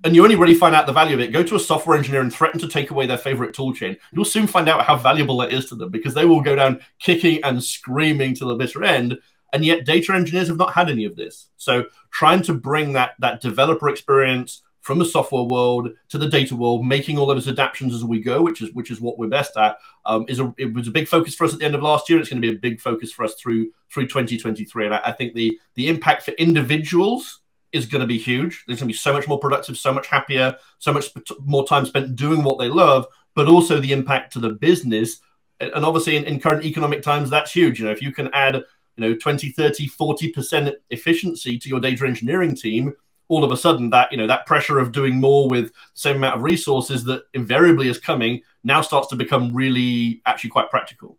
And 0.04 0.16
you 0.16 0.24
only 0.24 0.36
really 0.36 0.56
find 0.56 0.74
out 0.74 0.88
the 0.88 0.94
value 0.94 1.14
of 1.14 1.20
it. 1.20 1.32
Go 1.32 1.44
to 1.44 1.56
a 1.56 1.60
software 1.60 1.96
engineer 1.96 2.22
and 2.22 2.34
threaten 2.34 2.60
to 2.60 2.68
take 2.68 2.90
away 2.90 3.06
their 3.06 3.20
favorite 3.20 3.56
toolchain. 3.56 3.98
You'll 4.12 4.26
soon 4.26 4.48
find 4.48 4.68
out 4.68 4.84
how 4.84 4.96
valuable 4.96 5.38
that 5.38 5.54
is 5.54 5.68
to 5.68 5.76
them 5.76 5.92
because 5.92 6.16
they 6.16 6.26
will 6.26 6.42
go 6.42 6.56
down 6.56 6.82
kicking 7.00 7.44
and 7.44 7.64
screaming 7.64 8.34
to 8.36 8.46
the 8.46 8.56
bitter 8.56 8.84
end. 8.84 9.20
And 9.54 9.64
yet, 9.64 9.86
data 9.86 10.14
engineers 10.14 10.48
have 10.48 10.58
not 10.58 10.74
had 10.74 10.90
any 10.90 11.06
of 11.06 11.16
this. 11.16 11.50
So, 11.58 11.86
trying 12.10 12.42
to 12.44 12.54
bring 12.54 12.94
that 12.94 13.12
that 13.20 13.42
developer 13.42 13.90
experience 13.90 14.62
from 14.82 14.98
the 14.98 15.06
software 15.06 15.44
world 15.44 15.90
to 16.10 16.18
the 16.18 16.28
data 16.28 16.56
world, 16.56 16.86
making 16.86 17.18
all 17.18 17.28
those 17.28 17.48
adaptations 17.48 17.94
as 17.94 18.04
we 18.04 18.20
go, 18.20 18.42
which 18.42 18.62
is 18.62 18.74
which 18.74 18.92
is 18.92 19.00
what 19.00 19.18
we're 19.18 19.28
best 19.28 19.56
at, 19.56 19.78
um, 20.06 20.26
is 20.28 20.40
a 20.40 20.54
it 20.58 20.74
was 20.74 20.88
a 20.88 20.92
big 20.92 21.08
focus 21.08 21.36
for 21.36 21.46
us 21.46 21.54
at 21.54 21.60
the 21.60 21.66
end 21.66 21.76
of 21.76 21.84
last 21.84 22.10
year. 22.10 22.20
It's 22.20 22.30
going 22.30 22.42
to 22.42 22.48
be 22.48 22.56
a 22.56 22.60
big 22.60 22.82
focus 22.82 23.12
for 23.12 23.24
us 23.24 23.36
through 23.36 23.72
through 23.92 24.08
2023, 24.08 24.86
and 24.86 24.96
I, 24.96 25.02
I 25.06 25.12
think 25.12 25.34
the 25.34 25.58
the 25.76 25.88
impact 25.88 26.24
for 26.24 26.32
individuals 26.32 27.42
is 27.72 27.86
going 27.86 28.02
to 28.02 28.08
be 28.08 28.18
huge. 28.18 28.64
They're 28.68 28.76
going 28.76 28.88
to 28.88 28.94
be 28.94 28.94
so 28.94 29.14
much 29.14 29.28
more 29.28 29.40
productive, 29.40 29.78
so 29.78 29.94
much 29.94 30.08
happier, 30.08 30.56
so 30.80 30.92
much 30.92 31.10
more 31.46 31.66
time 31.66 31.86
spent 31.86 32.16
doing 32.16 32.44
what 32.44 32.60
they 32.60 32.68
love, 32.68 33.06
but 33.34 33.48
also 33.48 33.80
the 33.80 33.94
impact 33.94 34.34
to 34.34 34.40
the 34.40 34.50
business. 34.50 35.22
And 35.60 35.86
obviously, 35.86 36.18
in, 36.18 36.26
in 36.26 36.40
current 36.40 36.66
economic 36.66 37.02
times, 37.02 37.30
that's 37.30 37.52
huge. 37.52 37.80
You 37.80 37.86
know, 37.86 37.92
if 37.92 38.02
you 38.02 38.12
can 38.12 38.30
add, 38.34 38.56
you 38.56 38.64
know, 38.98 39.16
20, 39.16 39.52
30, 39.52 39.88
40% 39.88 40.74
efficiency 40.90 41.58
to 41.60 41.70
your 41.70 41.80
data 41.80 42.06
engineering 42.06 42.56
team, 42.56 42.94
all 43.32 43.46
of 43.46 43.52
a 43.54 43.56
sudden 43.56 43.90
that 43.92 44.12
you 44.12 44.18
know 44.18 44.28
that 44.28 44.46
pressure 44.46 44.78
of 44.78 44.92
doing 44.92 45.16
more 45.16 45.48
with 45.48 45.68
the 45.68 45.74
same 45.94 46.18
amount 46.18 46.36
of 46.36 46.44
resources 46.44 47.06
that 47.06 47.24
invariably 47.34 47.88
is 47.88 47.98
coming 47.98 48.42
now 48.66 48.82
starts 48.82 49.08
to 49.08 49.16
become 49.16 49.56
really 49.56 50.22
actually 50.26 50.50
quite 50.50 50.70
practical. 50.70 51.18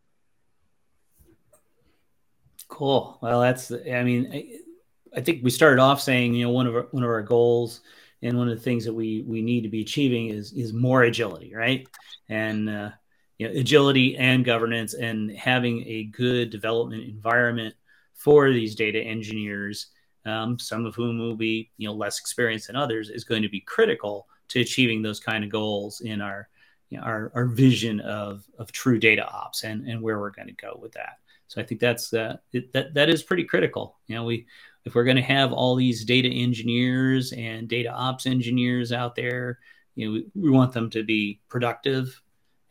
Cool. 2.68 3.18
Well 3.22 3.40
that's 3.40 3.72
i 3.72 4.02
mean 4.02 4.30
I, 4.30 5.18
I 5.18 5.20
think 5.22 5.42
we 5.42 5.48
started 5.48 5.80
off 5.80 6.02
saying 6.02 6.34
you 6.34 6.44
know 6.44 6.50
one 6.50 6.66
of 6.66 6.74
our, 6.74 6.86
one 6.90 7.02
of 7.02 7.08
our 7.08 7.22
goals 7.22 7.80
and 8.20 8.36
one 8.36 8.48
of 8.48 8.56
the 8.56 8.62
things 8.62 8.84
that 8.84 8.92
we 8.92 9.24
we 9.26 9.40
need 9.40 9.62
to 9.62 9.70
be 9.70 9.80
achieving 9.80 10.28
is 10.28 10.52
is 10.52 10.74
more 10.74 11.04
agility 11.04 11.54
right? 11.54 11.88
And 12.28 12.68
uh, 12.68 12.90
you 13.38 13.48
know 13.48 13.58
agility 13.58 14.18
and 14.18 14.44
governance 14.44 14.92
and 14.92 15.34
having 15.34 15.82
a 15.86 16.04
good 16.04 16.50
development 16.50 17.04
environment 17.04 17.74
for 18.12 18.50
these 18.50 18.74
data 18.74 19.00
engineers 19.00 19.86
um, 20.24 20.58
some 20.58 20.86
of 20.86 20.94
whom 20.94 21.18
will 21.18 21.36
be 21.36 21.70
you 21.76 21.88
know 21.88 21.94
less 21.94 22.18
experienced 22.18 22.68
than 22.68 22.76
others, 22.76 23.10
is 23.10 23.24
going 23.24 23.42
to 23.42 23.48
be 23.48 23.60
critical 23.60 24.28
to 24.48 24.60
achieving 24.60 25.02
those 25.02 25.20
kind 25.20 25.44
of 25.44 25.50
goals 25.50 26.00
in 26.00 26.20
our 26.20 26.48
you 26.90 26.98
know, 26.98 27.04
our, 27.04 27.32
our 27.34 27.46
vision 27.46 28.00
of 28.00 28.44
of 28.58 28.70
true 28.70 28.98
data 28.98 29.26
ops 29.26 29.64
and 29.64 29.88
and 29.88 30.02
where 30.02 30.20
we're 30.20 30.30
going 30.30 30.48
to 30.48 30.54
go 30.54 30.78
with 30.80 30.92
that. 30.92 31.18
So 31.48 31.60
I 31.60 31.64
think 31.64 31.80
that's 31.80 32.12
uh, 32.12 32.36
it, 32.52 32.72
that 32.74 32.94
that 32.94 33.08
is 33.08 33.22
pretty 33.22 33.44
critical. 33.44 33.98
You 34.06 34.16
know, 34.16 34.24
we 34.24 34.46
if 34.84 34.94
we're 34.94 35.04
going 35.04 35.16
to 35.16 35.22
have 35.22 35.52
all 35.52 35.74
these 35.74 36.04
data 36.04 36.28
engineers 36.28 37.32
and 37.32 37.68
data 37.68 37.90
ops 37.90 38.26
engineers 38.26 38.92
out 38.92 39.14
there, 39.14 39.58
you 39.94 40.06
know, 40.06 40.12
we, 40.12 40.42
we 40.42 40.50
want 40.50 40.72
them 40.72 40.90
to 40.90 41.02
be 41.02 41.40
productive 41.48 42.20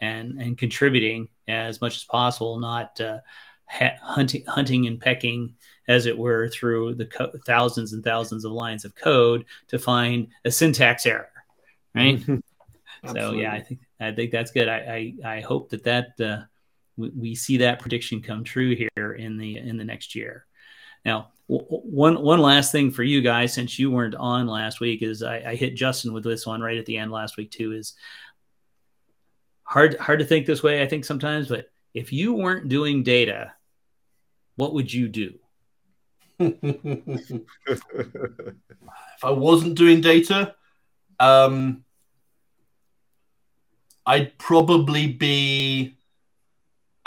and 0.01 0.39
and 0.39 0.57
contributing 0.57 1.27
as 1.47 1.81
much 1.81 1.95
as 1.95 2.03
possible, 2.03 2.59
not 2.59 3.01
uh, 3.01 3.19
hunting 4.01 4.43
hunting 4.45 4.87
and 4.87 4.99
pecking 4.99 5.55
as 5.87 6.05
it 6.05 6.17
were, 6.17 6.47
through 6.49 6.95
the 6.95 7.05
co- 7.05 7.31
thousands 7.45 7.93
and 7.93 8.03
thousands 8.03 8.45
of 8.45 8.51
lines 8.51 8.85
of 8.85 8.95
code 8.95 9.45
to 9.67 9.79
find 9.79 10.27
a 10.45 10.51
syntax 10.51 11.05
error, 11.05 11.31
right? 11.95 12.23
so 13.13 13.33
yeah, 13.33 13.53
I 13.53 13.61
think 13.61 13.79
I 13.99 14.11
think 14.11 14.31
that's 14.31 14.51
good. 14.51 14.67
I 14.67 15.13
I, 15.23 15.37
I 15.37 15.39
hope 15.41 15.69
that 15.69 15.83
that 15.83 16.19
uh, 16.21 16.43
we, 16.97 17.09
we, 17.09 17.35
see 17.35 17.57
that 17.57 17.79
prediction 17.79 18.21
come 18.21 18.43
true 18.43 18.75
here 18.75 19.13
in 19.13 19.37
the 19.37 19.57
in 19.57 19.77
the 19.77 19.83
next 19.83 20.15
year. 20.15 20.45
Now, 21.03 21.29
w- 21.49 21.65
one 21.67 22.21
one 22.21 22.39
last 22.39 22.71
thing 22.71 22.91
for 22.91 23.03
you 23.03 23.21
guys, 23.21 23.53
since 23.53 23.79
you 23.79 23.89
weren't 23.89 24.15
on 24.15 24.47
last 24.47 24.79
week, 24.79 25.01
is 25.01 25.23
I, 25.23 25.37
I 25.37 25.55
hit 25.55 25.75
Justin 25.75 26.13
with 26.13 26.23
this 26.23 26.45
one 26.45 26.61
right 26.61 26.77
at 26.77 26.85
the 26.85 26.97
end 26.97 27.11
last 27.11 27.37
week 27.37 27.51
too. 27.51 27.71
Is 27.71 27.95
hard 29.63 29.97
hard 29.97 30.19
to 30.19 30.25
think 30.25 30.45
this 30.45 30.61
way, 30.61 30.81
I 30.83 30.87
think 30.87 31.05
sometimes, 31.05 31.47
but 31.47 31.69
if 31.93 32.13
you 32.13 32.33
weren't 32.33 32.69
doing 32.69 33.03
data, 33.03 33.53
what 34.61 34.75
would 34.75 34.93
you 34.93 35.07
do? 35.07 35.39
if 36.39 37.41
I 39.23 39.31
wasn't 39.31 39.73
doing 39.75 40.01
data, 40.01 40.53
um, 41.19 41.83
I'd 44.05 44.37
probably 44.37 45.07
be 45.07 45.97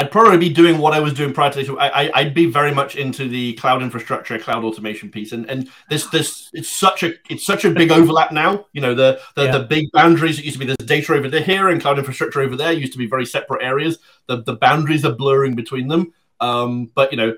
I'd 0.01 0.11
probably 0.11 0.39
be 0.39 0.53
doing 0.53 0.79
what 0.79 0.95
I 0.95 0.99
was 0.99 1.15
doing 1.15 1.33
prior 1.33 1.53
to 1.53 1.59
this. 1.61 1.71
I, 1.79 2.11
I, 2.13 2.25
would 2.25 2.35
be 2.35 2.47
very 2.47 2.75
much 2.75 2.97
into 2.97 3.29
the 3.29 3.53
cloud 3.53 3.85
infrastructure, 3.85 4.37
cloud 4.37 4.65
automation 4.65 5.09
piece, 5.09 5.31
and 5.31 5.49
and 5.49 5.71
this 5.89 6.09
this 6.09 6.51
it's 6.55 6.69
such 6.69 7.05
a 7.05 7.13
it's 7.31 7.47
such 7.47 7.65
a 7.65 7.71
big 7.71 7.93
overlap 7.93 8.33
now. 8.33 8.67
You 8.73 8.81
know 8.81 8.97
the 8.97 9.21
the, 9.37 9.45
yeah. 9.45 9.59
the 9.59 9.65
big 9.65 9.93
boundaries. 9.93 10.39
that 10.39 10.45
used 10.45 10.59
to 10.59 10.59
be 10.59 10.67
there's 10.67 10.89
data 10.89 11.15
over 11.15 11.29
there 11.29 11.41
here 11.41 11.69
and 11.69 11.81
cloud 11.81 12.01
infrastructure 12.01 12.41
over 12.41 12.57
there. 12.57 12.73
Used 12.73 12.95
to 12.95 12.99
be 12.99 13.07
very 13.07 13.25
separate 13.25 13.63
areas. 13.63 14.01
The 14.27 14.43
the 14.43 14.57
boundaries 14.57 15.05
are 15.05 15.13
blurring 15.13 15.55
between 15.55 15.87
them. 15.87 16.13
Um, 16.41 16.91
but 16.95 17.13
you 17.13 17.17
know, 17.17 17.37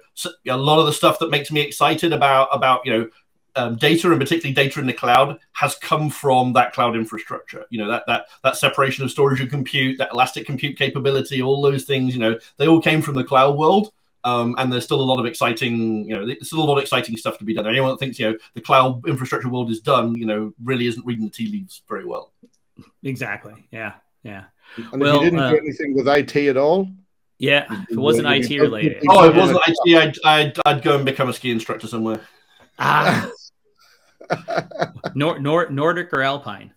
a 0.48 0.56
lot 0.56 0.78
of 0.78 0.87
the 0.87 0.92
stuff 0.92 1.18
that 1.20 1.30
makes 1.30 1.50
me 1.50 1.61
excited 1.61 2.12
about 2.12 2.48
about 2.52 2.85
you 2.85 2.92
know 2.92 3.09
um, 3.56 3.76
data 3.76 4.11
and 4.11 4.20
particularly 4.20 4.54
data 4.54 4.80
in 4.80 4.87
the 4.87 4.92
cloud 4.92 5.38
has 5.52 5.74
come 5.76 6.11
from 6.11 6.52
that 6.54 6.72
cloud 6.72 6.96
infrastructure. 6.96 7.64
You 7.70 7.78
know 7.78 7.88
that 7.88 8.04
that 8.06 8.26
that 8.42 8.56
separation 8.56 9.04
of 9.04 9.11
storage 9.11 9.40
and 9.40 9.50
compute, 9.50 9.98
that 9.98 10.12
elastic 10.12 10.46
compute 10.46 10.78
capability, 10.78 11.42
all 11.42 11.62
those 11.62 11.85
things. 11.85 12.14
You 12.14 12.20
know 12.20 12.38
they 12.56 12.68
all 12.68 12.80
came 12.80 13.02
from 13.02 13.14
the 13.14 13.24
cloud 13.24 13.56
world. 13.56 13.92
Um, 14.24 14.56
and 14.59 14.72
there's 14.72 14.82
still 14.82 15.00
a 15.00 15.04
lot 15.04 15.20
of 15.20 15.26
exciting, 15.26 16.04
you 16.09 16.16
know, 16.16 16.26
there's 16.26 16.48
still 16.48 16.59
a 16.59 16.64
lot 16.64 16.78
of 16.78 16.82
exciting 16.82 17.16
stuff 17.16 17.38
to 17.38 17.44
be 17.44 17.54
done. 17.54 17.64
Anyone 17.64 17.90
that 17.90 17.98
thinks, 17.98 18.18
you 18.18 18.28
know, 18.28 18.37
the 18.54 18.61
cloud 18.61 19.06
infrastructure 19.06 19.48
world 19.48 19.70
is 19.70 19.78
done, 19.78 20.16
you 20.16 20.26
know, 20.26 20.52
really 20.64 20.88
isn't 20.88 21.06
reading 21.06 21.26
the 21.26 21.30
tea 21.30 21.46
leaves 21.46 21.82
very 21.88 22.04
well. 22.04 22.32
Exactly. 23.04 23.68
Yeah. 23.70 23.92
Yeah. 24.24 24.46
And 24.92 25.00
well, 25.00 25.16
if 25.16 25.22
you 25.22 25.30
didn't 25.30 25.44
uh, 25.44 25.50
do 25.50 25.59
anything 25.59 25.94
with 25.94 26.09
IT 26.09 26.35
at 26.37 26.56
all, 26.56 26.90
yeah, 27.38 27.66
if 27.70 27.90
it 27.90 27.96
wasn't 27.96 28.29
IT 28.29 28.61
related. 28.61 29.05
Oh, 29.09 29.29
it 29.29 29.35
wasn't 29.35 29.61
IT. 29.66 29.96
I'd, 29.96 30.16
I'd, 30.25 30.59
I'd 30.64 30.83
go 30.83 30.96
and 30.96 31.05
become 31.05 31.29
a 31.29 31.33
ski 31.33 31.51
instructor 31.51 31.87
somewhere. 31.87 32.20
Ah, 32.79 33.31
Nor, 35.14 35.38
Nor, 35.38 35.70
Nordic 35.70 36.12
or 36.12 36.22
Alpine? 36.22 36.72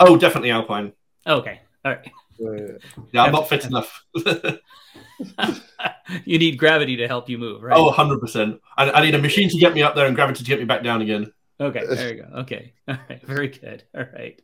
Oh, 0.00 0.16
definitely 0.16 0.50
Alpine. 0.50 0.92
Okay. 1.26 1.60
All 1.84 1.92
right. 1.92 2.12
Yeah, 3.12 3.24
I'm 3.24 3.32
not 3.32 3.48
fit 3.48 3.64
enough. 3.64 4.04
you 6.24 6.38
need 6.38 6.56
gravity 6.56 6.96
to 6.96 7.08
help 7.08 7.28
you 7.28 7.36
move, 7.36 7.62
right? 7.62 7.76
Oh, 7.76 7.90
100%. 7.90 8.60
I, 8.76 8.90
I, 8.90 9.02
need 9.02 9.14
a 9.16 9.18
machine 9.18 9.48
to 9.48 9.58
get 9.58 9.74
me 9.74 9.82
up 9.82 9.96
there 9.96 10.06
and 10.06 10.14
gravity 10.14 10.44
to 10.44 10.48
get 10.48 10.60
me 10.60 10.64
back 10.64 10.84
down 10.84 11.02
again. 11.02 11.32
Okay, 11.60 11.84
there 11.90 12.14
you 12.14 12.22
go. 12.22 12.28
Okay. 12.40 12.72
All 12.88 12.96
right. 13.08 13.22
Very 13.26 13.48
good. 13.48 13.84
All 13.94 14.06
right. 14.12 14.40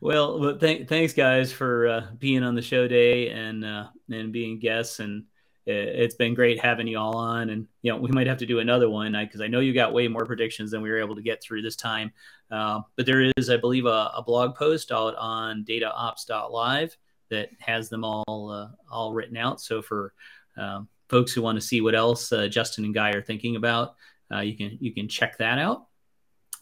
Well, 0.00 0.40
well 0.40 0.58
th- 0.58 0.88
thanks, 0.88 1.12
guys, 1.12 1.52
for 1.52 1.88
uh, 1.88 2.06
being 2.18 2.42
on 2.42 2.54
the 2.54 2.62
show 2.62 2.88
day 2.88 3.30
and 3.30 3.64
uh, 3.64 3.88
and 4.10 4.32
being 4.32 4.58
guests. 4.58 5.00
And 5.00 5.24
it's 5.66 6.14
been 6.14 6.34
great 6.34 6.60
having 6.60 6.86
you 6.86 6.98
all 6.98 7.16
on 7.16 7.48
and 7.48 7.66
you 7.80 7.90
know 7.90 7.96
we 7.96 8.10
might 8.10 8.26
have 8.26 8.36
to 8.36 8.44
do 8.44 8.58
another 8.58 8.90
one 8.90 9.12
because 9.12 9.40
I, 9.40 9.44
I, 9.44 9.48
know 9.48 9.60
you 9.60 9.72
got 9.72 9.94
way 9.94 10.08
more 10.08 10.26
predictions 10.26 10.70
than 10.70 10.82
we 10.82 10.90
were 10.90 10.98
able 10.98 11.16
to 11.16 11.22
get 11.22 11.42
through 11.42 11.62
this 11.62 11.74
time 11.74 12.12
uh, 12.50 12.80
but 12.96 13.06
there 13.06 13.32
is 13.34 13.48
i 13.48 13.56
believe 13.56 13.86
a, 13.86 14.12
a, 14.14 14.22
blog 14.22 14.56
post 14.56 14.92
out 14.92 15.16
on 15.16 15.64
dataops.live 15.64 16.94
that 17.30 17.48
has 17.60 17.88
them 17.88 18.04
all 18.04 18.50
uh, 18.50 18.68
all 18.90 19.14
written 19.14 19.38
out 19.38 19.58
so 19.58 19.80
for 19.80 20.12
um, 20.58 20.86
folks 21.08 21.32
who 21.32 21.40
want 21.40 21.56
to 21.56 21.66
see 21.66 21.80
what 21.80 21.94
else 21.94 22.30
uh, 22.30 22.46
justin 22.46 22.84
and 22.84 22.94
guy 22.94 23.12
are 23.12 23.22
thinking 23.22 23.56
about 23.56 23.94
uh, 24.34 24.40
you 24.40 24.58
can 24.58 24.76
you 24.82 24.92
can 24.92 25.08
check 25.08 25.38
that 25.38 25.58
out 25.58 25.86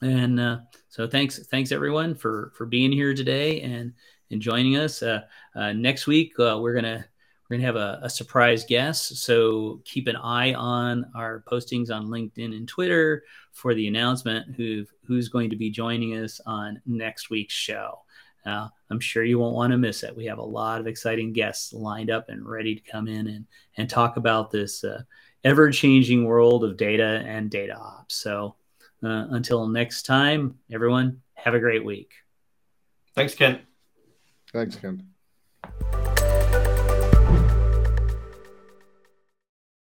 and 0.02 0.38
uh, 0.38 0.58
so 0.88 1.06
thanks 1.06 1.38
thanks 1.46 1.72
everyone 1.72 2.14
for 2.14 2.52
for 2.56 2.66
being 2.66 2.92
here 2.92 3.14
today 3.14 3.60
and 3.62 3.92
and 4.30 4.42
joining 4.42 4.76
us 4.76 5.02
uh, 5.02 5.22
next 5.54 6.06
week 6.06 6.34
we're 6.38 6.74
gonna 6.74 7.04
we're 7.52 7.58
to 7.58 7.66
have 7.66 7.76
a, 7.76 8.00
a, 8.02 8.08
surprise 8.08 8.64
guest. 8.64 9.18
So 9.18 9.82
keep 9.84 10.06
an 10.06 10.16
eye 10.16 10.54
on 10.54 11.04
our 11.14 11.44
postings 11.46 11.90
on 11.90 12.06
LinkedIn 12.06 12.56
and 12.56 12.66
Twitter 12.66 13.24
for 13.52 13.74
the 13.74 13.88
announcement 13.88 14.54
who 14.56 14.86
who's 15.04 15.28
going 15.28 15.50
to 15.50 15.56
be 15.56 15.68
joining 15.68 16.16
us 16.16 16.40
on 16.46 16.80
next 16.86 17.28
week's 17.28 17.52
show. 17.52 17.98
Uh, 18.46 18.68
I'm 18.88 19.00
sure 19.00 19.22
you 19.22 19.38
won't 19.38 19.54
want 19.54 19.72
to 19.72 19.76
miss 19.76 20.02
it. 20.02 20.16
We 20.16 20.24
have 20.24 20.38
a 20.38 20.42
lot 20.42 20.80
of 20.80 20.86
exciting 20.86 21.34
guests 21.34 21.74
lined 21.74 22.10
up 22.10 22.30
and 22.30 22.48
ready 22.48 22.74
to 22.74 22.90
come 22.90 23.06
in 23.06 23.26
and, 23.26 23.46
and 23.76 23.90
talk 23.90 24.16
about 24.16 24.50
this 24.50 24.82
uh, 24.82 25.02
ever 25.44 25.70
changing 25.70 26.24
world 26.24 26.64
of 26.64 26.78
data 26.78 27.22
and 27.26 27.50
data 27.50 27.76
ops. 27.76 28.14
So 28.14 28.54
uh, 29.02 29.26
until 29.30 29.68
next 29.68 30.02
time, 30.02 30.58
everyone, 30.72 31.22
have 31.34 31.54
a 31.54 31.60
great 31.60 31.84
week. 31.84 32.12
Thanks, 33.14 33.34
Ken. 33.34 33.60
Thanks, 34.52 34.76
Ken. 34.76 35.11